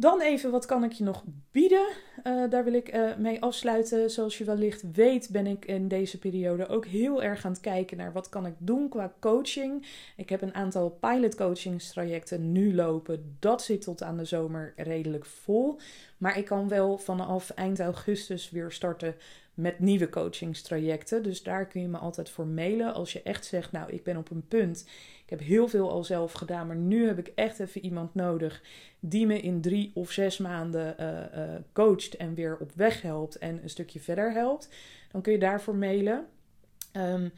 Dan 0.00 0.20
even, 0.20 0.50
wat 0.50 0.66
kan 0.66 0.84
ik 0.84 0.92
je 0.92 1.04
nog 1.04 1.24
bieden? 1.50 1.88
Uh, 2.24 2.50
daar 2.50 2.64
wil 2.64 2.72
ik 2.72 2.94
uh, 2.94 3.16
mee 3.16 3.42
afsluiten. 3.42 4.10
Zoals 4.10 4.38
je 4.38 4.44
wellicht 4.44 4.90
weet, 4.92 5.28
ben 5.32 5.46
ik 5.46 5.64
in 5.64 5.88
deze 5.88 6.18
periode 6.18 6.68
ook 6.68 6.86
heel 6.86 7.22
erg 7.22 7.44
aan 7.44 7.52
het 7.52 7.60
kijken 7.60 7.96
naar 7.96 8.12
wat 8.12 8.28
kan 8.28 8.46
ik 8.46 8.54
doen 8.58 8.88
qua 8.88 9.12
coaching. 9.20 9.86
Ik 10.16 10.28
heb 10.28 10.42
een 10.42 10.54
aantal 10.54 10.90
pilot 11.00 11.34
coachingstrajecten 11.34 12.52
nu 12.52 12.74
lopen. 12.74 13.36
Dat 13.38 13.62
zit 13.62 13.82
tot 13.82 14.02
aan 14.02 14.16
de 14.16 14.24
zomer 14.24 14.72
redelijk 14.76 15.26
vol. 15.26 15.78
Maar 16.18 16.38
ik 16.38 16.44
kan 16.44 16.68
wel 16.68 16.98
vanaf 16.98 17.50
eind 17.50 17.80
augustus 17.80 18.50
weer 18.50 18.72
starten 18.72 19.14
met 19.60 19.78
nieuwe 19.78 20.08
coachingstrajecten. 20.08 21.22
Dus 21.22 21.42
daar 21.42 21.66
kun 21.66 21.80
je 21.80 21.88
me 21.88 21.98
altijd 21.98 22.30
voor 22.30 22.46
mailen. 22.46 22.94
Als 22.94 23.12
je 23.12 23.22
echt 23.22 23.44
zegt, 23.44 23.72
nou, 23.72 23.92
ik 23.92 24.04
ben 24.04 24.16
op 24.16 24.30
een 24.30 24.46
punt. 24.48 24.84
Ik 25.24 25.30
heb 25.38 25.40
heel 25.40 25.68
veel 25.68 25.90
al 25.90 26.04
zelf 26.04 26.32
gedaan, 26.32 26.66
maar 26.66 26.76
nu 26.76 27.06
heb 27.06 27.18
ik 27.18 27.32
echt 27.34 27.60
even 27.60 27.84
iemand 27.84 28.14
nodig 28.14 28.62
die 29.00 29.26
me 29.26 29.40
in 29.40 29.60
drie 29.60 29.90
of 29.94 30.10
zes 30.10 30.38
maanden 30.38 30.96
uh, 31.00 31.54
coacht 31.72 32.16
en 32.16 32.34
weer 32.34 32.56
op 32.60 32.72
weg 32.74 33.02
helpt 33.02 33.38
en 33.38 33.62
een 33.62 33.70
stukje 33.70 34.00
verder 34.00 34.32
helpt. 34.32 34.68
Dan 35.10 35.22
kun 35.22 35.32
je 35.32 35.38
daarvoor 35.38 35.74
mailen. 35.74 36.26
Ehm, 36.92 37.28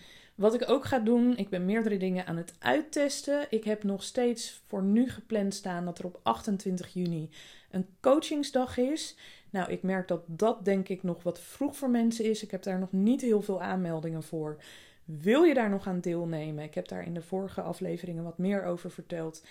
wat 0.42 0.55
ik 0.55 0.70
ook 0.70 0.85
ga 0.85 0.98
doen, 0.98 1.37
ik 1.37 1.48
ben 1.48 1.64
meerdere 1.64 1.96
dingen 1.96 2.26
aan 2.26 2.37
het 2.37 2.55
uittesten. 2.59 3.46
Ik 3.50 3.64
heb 3.64 3.83
nog 3.83 4.02
steeds 4.02 4.62
voor 4.66 4.83
nu 4.83 5.09
gepland 5.09 5.55
staan 5.55 5.85
dat 5.85 5.98
er 5.98 6.05
op 6.05 6.20
28 6.22 6.92
juni 6.92 7.31
een 7.70 7.87
coachingsdag 8.00 8.76
is. 8.76 9.16
Nou, 9.50 9.70
ik 9.70 9.83
merk 9.83 10.09
dat 10.09 10.22
dat 10.26 10.64
denk 10.64 10.88
ik 10.88 11.02
nog 11.02 11.22
wat 11.22 11.40
vroeg 11.40 11.76
voor 11.76 11.90
mensen 11.90 12.24
is. 12.24 12.42
Ik 12.42 12.50
heb 12.50 12.62
daar 12.62 12.78
nog 12.78 12.92
niet 12.92 13.20
heel 13.20 13.42
veel 13.42 13.62
aanmeldingen 13.62 14.22
voor. 14.22 14.57
Wil 15.05 15.42
je 15.42 15.55
daar 15.55 15.70
nog 15.70 15.87
aan 15.87 16.00
deelnemen? 16.00 16.64
Ik 16.64 16.74
heb 16.74 16.88
daar 16.88 17.07
in 17.07 17.14
de 17.14 17.22
vorige 17.22 17.61
afleveringen 17.61 18.24
wat 18.24 18.38
meer 18.38 18.64
over 18.64 18.90
verteld. 18.90 19.42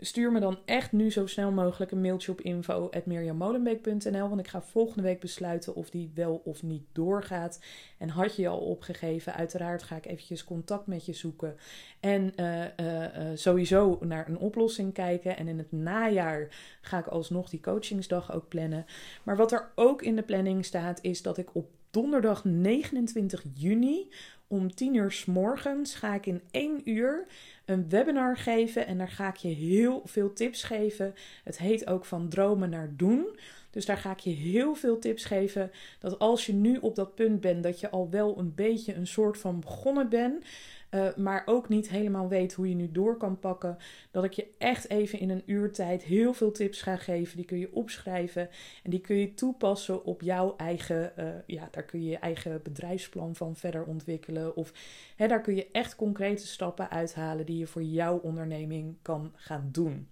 Stuur 0.00 0.32
me 0.32 0.40
dan 0.40 0.58
echt 0.64 0.92
nu 0.92 1.10
zo 1.10 1.26
snel 1.26 1.50
mogelijk 1.50 1.90
een 1.90 2.00
mailtje 2.00 2.32
op 2.32 2.40
info.mirjammolenbeek.nl. 2.40 4.28
Want 4.28 4.40
ik 4.40 4.48
ga 4.48 4.62
volgende 4.62 5.02
week 5.02 5.20
besluiten 5.20 5.74
of 5.74 5.90
die 5.90 6.10
wel 6.14 6.40
of 6.44 6.62
niet 6.62 6.84
doorgaat. 6.92 7.60
En 7.98 8.08
had 8.08 8.36
je 8.36 8.48
al 8.48 8.58
opgegeven, 8.58 9.34
uiteraard 9.34 9.82
ga 9.82 9.96
ik 9.96 10.06
eventjes 10.06 10.44
contact 10.44 10.86
met 10.86 11.06
je 11.06 11.12
zoeken. 11.12 11.56
En 12.00 12.32
uh, 12.36 12.62
uh, 12.62 13.30
sowieso 13.34 13.98
naar 14.00 14.28
een 14.28 14.38
oplossing 14.38 14.92
kijken. 14.92 15.36
En 15.36 15.48
in 15.48 15.58
het 15.58 15.72
najaar 15.72 16.48
ga 16.80 16.98
ik 16.98 17.06
alsnog 17.06 17.50
die 17.50 17.60
coachingsdag 17.60 18.32
ook 18.32 18.48
plannen. 18.48 18.86
Maar 19.22 19.36
wat 19.36 19.52
er 19.52 19.72
ook 19.74 20.02
in 20.02 20.16
de 20.16 20.22
planning 20.22 20.64
staat, 20.64 20.98
is 21.02 21.22
dat 21.22 21.38
ik 21.38 21.54
op 21.54 21.68
donderdag 21.90 22.44
29 22.44 23.44
juni 23.54 24.08
om 24.48 24.74
10 24.74 24.94
uur 24.94 25.12
s 25.12 25.24
morgens 25.24 25.94
ga 25.94 26.14
ik 26.14 26.26
in 26.26 26.42
1 26.50 26.90
uur 26.90 27.26
een 27.66 27.88
webinar 27.88 28.36
geven 28.36 28.86
en 28.86 28.98
daar 28.98 29.08
ga 29.08 29.28
ik 29.28 29.36
je 29.36 29.48
heel 29.48 30.02
veel 30.04 30.32
tips 30.32 30.62
geven. 30.62 31.14
Het 31.44 31.58
heet 31.58 31.86
ook 31.86 32.04
van 32.04 32.28
dromen 32.28 32.70
naar 32.70 32.92
doen. 32.96 33.38
Dus 33.76 33.86
daar 33.86 33.96
ga 33.96 34.10
ik 34.10 34.18
je 34.18 34.30
heel 34.30 34.74
veel 34.74 34.98
tips 34.98 35.24
geven. 35.24 35.70
Dat 35.98 36.18
als 36.18 36.46
je 36.46 36.52
nu 36.52 36.76
op 36.76 36.94
dat 36.94 37.14
punt 37.14 37.40
bent 37.40 37.62
dat 37.62 37.80
je 37.80 37.90
al 37.90 38.10
wel 38.10 38.38
een 38.38 38.54
beetje 38.54 38.94
een 38.94 39.06
soort 39.06 39.38
van 39.38 39.60
begonnen 39.60 40.08
bent. 40.08 40.44
Uh, 40.90 41.14
maar 41.16 41.42
ook 41.46 41.68
niet 41.68 41.88
helemaal 41.88 42.28
weet 42.28 42.52
hoe 42.52 42.68
je 42.68 42.74
nu 42.74 42.92
door 42.92 43.16
kan 43.16 43.38
pakken. 43.38 43.76
Dat 44.10 44.24
ik 44.24 44.32
je 44.32 44.54
echt 44.58 44.90
even 44.90 45.18
in 45.18 45.30
een 45.30 45.42
uur 45.46 45.72
tijd 45.72 46.02
heel 46.02 46.34
veel 46.34 46.52
tips 46.52 46.82
ga 46.82 46.96
geven. 46.96 47.36
Die 47.36 47.46
kun 47.46 47.58
je 47.58 47.74
opschrijven 47.74 48.48
en 48.82 48.90
die 48.90 49.00
kun 49.00 49.16
je 49.16 49.34
toepassen 49.34 50.04
op 50.04 50.22
jouw 50.22 50.56
eigen. 50.56 51.12
Uh, 51.18 51.28
ja, 51.46 51.68
daar 51.70 51.84
kun 51.84 52.02
je 52.02 52.10
je 52.10 52.18
eigen 52.18 52.62
bedrijfsplan 52.62 53.34
van 53.34 53.56
verder 53.56 53.84
ontwikkelen. 53.84 54.56
Of 54.56 54.72
hè, 55.16 55.26
daar 55.26 55.40
kun 55.40 55.54
je 55.54 55.68
echt 55.72 55.96
concrete 55.96 56.46
stappen 56.46 56.90
uithalen 56.90 57.46
die 57.46 57.58
je 57.58 57.66
voor 57.66 57.82
jouw 57.82 58.18
onderneming 58.18 58.96
kan 59.02 59.32
gaan 59.34 59.68
doen. 59.72 60.08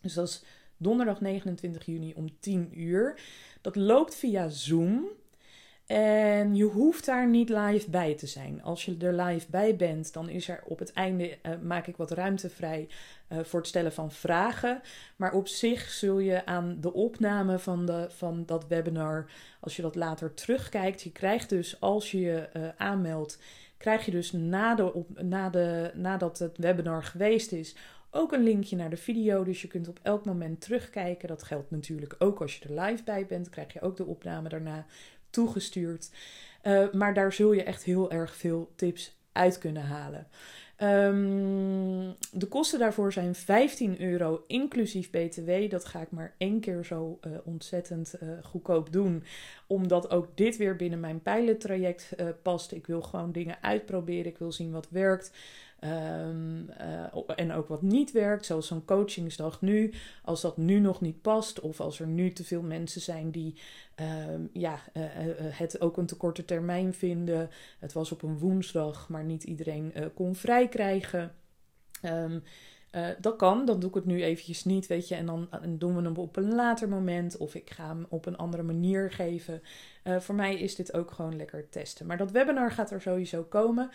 Dus 0.00 0.14
dat 0.14 0.28
is 0.28 0.44
donderdag 0.76 1.20
29 1.20 1.86
juni 1.86 2.14
om 2.14 2.40
10 2.40 2.80
uur. 2.80 3.20
Dat 3.60 3.76
loopt 3.76 4.14
via 4.14 4.48
Zoom. 4.48 5.08
En 5.86 6.54
je 6.54 6.64
hoeft 6.64 7.04
daar 7.04 7.28
niet 7.28 7.48
live 7.48 7.90
bij 7.90 8.14
te 8.14 8.26
zijn. 8.26 8.62
Als 8.62 8.84
je 8.84 8.96
er 8.98 9.22
live 9.22 9.50
bij 9.50 9.76
bent, 9.76 10.12
dan 10.12 10.28
is 10.28 10.48
er 10.48 10.62
op 10.64 10.78
het 10.78 10.92
einde 10.92 11.38
uh, 11.42 11.52
maak 11.62 11.86
ik 11.86 11.96
wat 11.96 12.10
ruimte 12.10 12.50
vrij 12.50 12.88
uh, 13.28 13.38
voor 13.42 13.58
het 13.58 13.68
stellen 13.68 13.92
van 13.92 14.12
vragen. 14.12 14.80
Maar 15.16 15.32
op 15.32 15.48
zich 15.48 15.90
zul 15.90 16.18
je 16.18 16.46
aan 16.46 16.76
de 16.80 16.92
opname 16.92 17.58
van, 17.58 17.86
de, 17.86 18.06
van 18.10 18.42
dat 18.46 18.66
webinar, 18.66 19.26
als 19.60 19.76
je 19.76 19.82
dat 19.82 19.94
later 19.94 20.34
terugkijkt, 20.34 21.02
je 21.02 21.12
krijgt 21.12 21.48
dus 21.48 21.80
als 21.80 22.10
je 22.10 22.20
je 22.20 22.48
uh, 22.56 22.68
aanmeldt, 22.76 23.38
krijg 23.76 24.04
je 24.04 24.10
dus 24.10 24.32
na 24.32 24.74
de, 24.74 25.04
na 25.14 25.50
de, 25.50 25.90
nadat 25.94 26.38
het 26.38 26.58
webinar 26.58 27.02
geweest 27.02 27.52
is, 27.52 27.76
ook 28.16 28.32
een 28.32 28.42
linkje 28.42 28.76
naar 28.76 28.90
de 28.90 28.96
video. 28.96 29.44
Dus 29.44 29.62
je 29.62 29.68
kunt 29.68 29.88
op 29.88 29.98
elk 30.02 30.24
moment 30.24 30.60
terugkijken. 30.60 31.28
Dat 31.28 31.42
geldt 31.42 31.70
natuurlijk 31.70 32.14
ook 32.18 32.40
als 32.40 32.58
je 32.58 32.68
er 32.68 32.80
live 32.80 33.04
bij 33.04 33.26
bent. 33.26 33.48
Krijg 33.48 33.72
je 33.72 33.80
ook 33.80 33.96
de 33.96 34.06
opname 34.06 34.48
daarna 34.48 34.86
toegestuurd. 35.30 36.10
Uh, 36.62 36.92
maar 36.92 37.14
daar 37.14 37.32
zul 37.32 37.52
je 37.52 37.62
echt 37.62 37.84
heel 37.84 38.10
erg 38.10 38.36
veel 38.36 38.72
tips 38.76 39.16
uit 39.32 39.58
kunnen 39.58 39.82
halen. 39.82 40.26
Um, 40.82 42.14
de 42.32 42.46
kosten 42.48 42.78
daarvoor 42.78 43.12
zijn 43.12 43.34
15 43.34 44.00
euro 44.00 44.44
inclusief 44.46 45.10
BTW. 45.10 45.70
Dat 45.70 45.84
ga 45.84 46.00
ik 46.00 46.10
maar 46.10 46.34
één 46.38 46.60
keer 46.60 46.84
zo 46.84 47.18
uh, 47.26 47.32
ontzettend 47.44 48.14
uh, 48.22 48.28
goedkoop 48.42 48.92
doen. 48.92 49.24
Omdat 49.66 50.10
ook 50.10 50.36
dit 50.36 50.56
weer 50.56 50.76
binnen 50.76 51.00
mijn 51.00 51.22
pijlentraject 51.22 52.12
uh, 52.16 52.28
past. 52.42 52.72
Ik 52.72 52.86
wil 52.86 53.02
gewoon 53.02 53.32
dingen 53.32 53.56
uitproberen. 53.60 54.26
Ik 54.26 54.38
wil 54.38 54.52
zien 54.52 54.72
wat 54.72 54.88
werkt. 54.90 55.32
Um, 55.80 56.70
uh, 56.80 57.04
en 57.36 57.52
ook 57.52 57.68
wat 57.68 57.82
niet 57.82 58.12
werkt, 58.12 58.46
zoals 58.46 58.66
zo'n 58.66 58.84
coachingsdag 58.84 59.60
nu. 59.60 59.92
Als 60.22 60.40
dat 60.40 60.56
nu 60.56 60.78
nog 60.80 61.00
niet 61.00 61.22
past, 61.22 61.60
of 61.60 61.80
als 61.80 62.00
er 62.00 62.06
nu 62.06 62.32
te 62.32 62.44
veel 62.44 62.62
mensen 62.62 63.00
zijn 63.00 63.30
die 63.30 63.58
um, 64.30 64.50
ja, 64.52 64.78
uh, 64.94 65.26
uh, 65.26 65.32
het 65.38 65.80
ook 65.80 65.96
een 65.96 66.06
te 66.06 66.16
korte 66.16 66.44
termijn 66.44 66.94
vinden. 66.94 67.50
Het 67.78 67.92
was 67.92 68.12
op 68.12 68.22
een 68.22 68.38
woensdag, 68.38 69.08
maar 69.08 69.24
niet 69.24 69.44
iedereen 69.44 69.92
kon 70.14 70.34
vrij 70.34 70.68
krijgen. 70.68 71.34
Um, 72.02 72.42
uh, 72.96 73.06
dat 73.20 73.36
kan, 73.36 73.64
dan 73.64 73.80
doe 73.80 73.88
ik 73.88 73.94
het 73.94 74.04
nu 74.04 74.22
eventjes 74.22 74.64
niet, 74.64 74.86
weet 74.86 75.08
je. 75.08 75.14
En 75.14 75.26
dan 75.26 75.48
en 75.50 75.78
doen 75.78 75.96
we 75.96 76.02
hem 76.02 76.16
op 76.16 76.36
een 76.36 76.54
later 76.54 76.88
moment. 76.88 77.36
Of 77.36 77.54
ik 77.54 77.70
ga 77.70 77.86
hem 77.86 78.06
op 78.08 78.26
een 78.26 78.36
andere 78.36 78.62
manier 78.62 79.10
geven. 79.10 79.62
Uh, 80.04 80.20
voor 80.20 80.34
mij 80.34 80.58
is 80.58 80.74
dit 80.74 80.94
ook 80.94 81.10
gewoon 81.10 81.36
lekker 81.36 81.68
testen. 81.68 82.06
Maar 82.06 82.16
dat 82.16 82.30
webinar 82.30 82.70
gaat 82.70 82.90
er 82.90 83.00
sowieso 83.00 83.42
komen. 83.42 83.90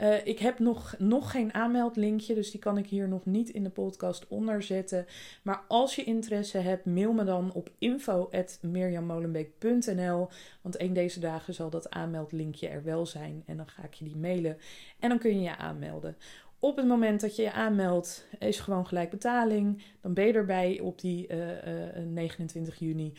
Uh, 0.00 0.26
ik 0.26 0.38
heb 0.38 0.58
nog, 0.58 0.94
nog 0.98 1.30
geen 1.30 1.54
aanmeldlinkje, 1.54 2.34
dus 2.34 2.50
die 2.50 2.60
kan 2.60 2.78
ik 2.78 2.86
hier 2.86 3.08
nog 3.08 3.24
niet 3.24 3.48
in 3.48 3.62
de 3.62 3.70
podcast 3.70 4.26
onderzetten. 4.28 5.06
Maar 5.42 5.62
als 5.68 5.96
je 5.96 6.04
interesse 6.04 6.58
hebt, 6.58 6.84
mail 6.84 7.12
me 7.12 7.24
dan 7.24 7.52
op 7.52 7.70
info.mirjammolenbeek.nl 7.78 10.28
Want 10.62 10.80
een 10.80 10.92
deze 10.92 11.20
dagen 11.20 11.54
zal 11.54 11.70
dat 11.70 11.90
aanmeldlinkje 11.90 12.68
er 12.68 12.82
wel 12.82 13.06
zijn. 13.06 13.42
En 13.46 13.56
dan 13.56 13.68
ga 13.68 13.84
ik 13.84 13.94
je 13.94 14.04
die 14.04 14.16
mailen. 14.16 14.58
En 14.98 15.08
dan 15.08 15.18
kun 15.18 15.34
je 15.34 15.40
je 15.40 15.56
aanmelden. 15.56 16.16
Op 16.58 16.76
het 16.76 16.86
moment 16.86 17.20
dat 17.20 17.36
je 17.36 17.42
je 17.42 17.52
aanmeldt, 17.52 18.26
is 18.38 18.60
gewoon 18.60 18.86
gelijk 18.86 19.10
betaling. 19.10 19.82
Dan 20.00 20.14
ben 20.14 20.26
je 20.26 20.32
erbij 20.32 20.80
op 20.80 21.00
die 21.00 21.28
uh, 21.28 21.96
uh, 21.96 22.06
29 22.06 22.78
juni. 22.78 23.12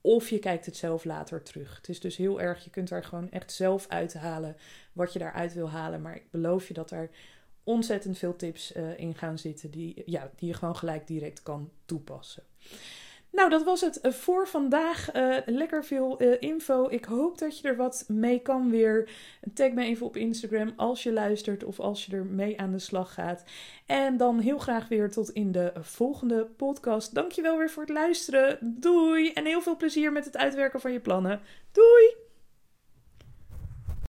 Of 0.00 0.28
je 0.28 0.38
kijkt 0.38 0.66
het 0.66 0.76
zelf 0.76 1.04
later 1.04 1.42
terug. 1.42 1.76
Het 1.76 1.88
is 1.88 2.00
dus 2.00 2.16
heel 2.16 2.40
erg, 2.40 2.64
je 2.64 2.70
kunt 2.70 2.88
daar 2.88 3.04
gewoon 3.04 3.30
echt 3.30 3.52
zelf 3.52 3.88
uithalen 3.88 4.56
wat 4.92 5.12
je 5.12 5.18
daaruit 5.18 5.54
wil 5.54 5.70
halen. 5.70 6.02
Maar 6.02 6.16
ik 6.16 6.30
beloof 6.30 6.68
je 6.68 6.74
dat 6.74 6.90
er 6.90 7.10
ontzettend 7.64 8.18
veel 8.18 8.36
tips 8.36 8.76
uh, 8.76 8.98
in 8.98 9.14
gaan 9.14 9.38
zitten 9.38 9.70
die, 9.70 10.02
ja, 10.06 10.30
die 10.36 10.48
je 10.48 10.54
gewoon 10.54 10.76
gelijk 10.76 11.06
direct 11.06 11.42
kan 11.42 11.70
toepassen. 11.84 12.42
Nou, 13.32 13.50
dat 13.50 13.64
was 13.64 13.80
het 13.80 14.00
eh, 14.00 14.12
voor 14.12 14.48
vandaag. 14.48 15.14
Uh, 15.14 15.36
lekker 15.46 15.84
veel 15.84 16.22
uh, 16.22 16.36
info. 16.40 16.88
Ik 16.88 17.04
hoop 17.04 17.38
dat 17.38 17.58
je 17.58 17.68
er 17.68 17.76
wat 17.76 18.04
mee 18.08 18.38
kan 18.38 18.70
weer. 18.70 19.08
Tag 19.54 19.70
me 19.70 19.84
even 19.84 20.06
op 20.06 20.16
Instagram 20.16 20.72
als 20.76 21.02
je 21.02 21.12
luistert 21.12 21.64
of 21.64 21.80
als 21.80 22.06
je 22.06 22.16
er 22.16 22.24
mee 22.24 22.60
aan 22.60 22.72
de 22.72 22.78
slag 22.78 23.14
gaat. 23.14 23.44
En 23.86 24.16
dan 24.16 24.38
heel 24.38 24.58
graag 24.58 24.88
weer 24.88 25.10
tot 25.10 25.30
in 25.30 25.52
de 25.52 25.72
volgende 25.80 26.44
podcast. 26.44 27.14
Dankjewel 27.14 27.58
weer 27.58 27.70
voor 27.70 27.82
het 27.82 27.92
luisteren. 27.92 28.58
Doei! 28.60 29.32
En 29.32 29.44
heel 29.44 29.62
veel 29.62 29.76
plezier 29.76 30.12
met 30.12 30.24
het 30.24 30.36
uitwerken 30.36 30.80
van 30.80 30.92
je 30.92 31.00
plannen. 31.00 31.40
Doei! 31.72 32.29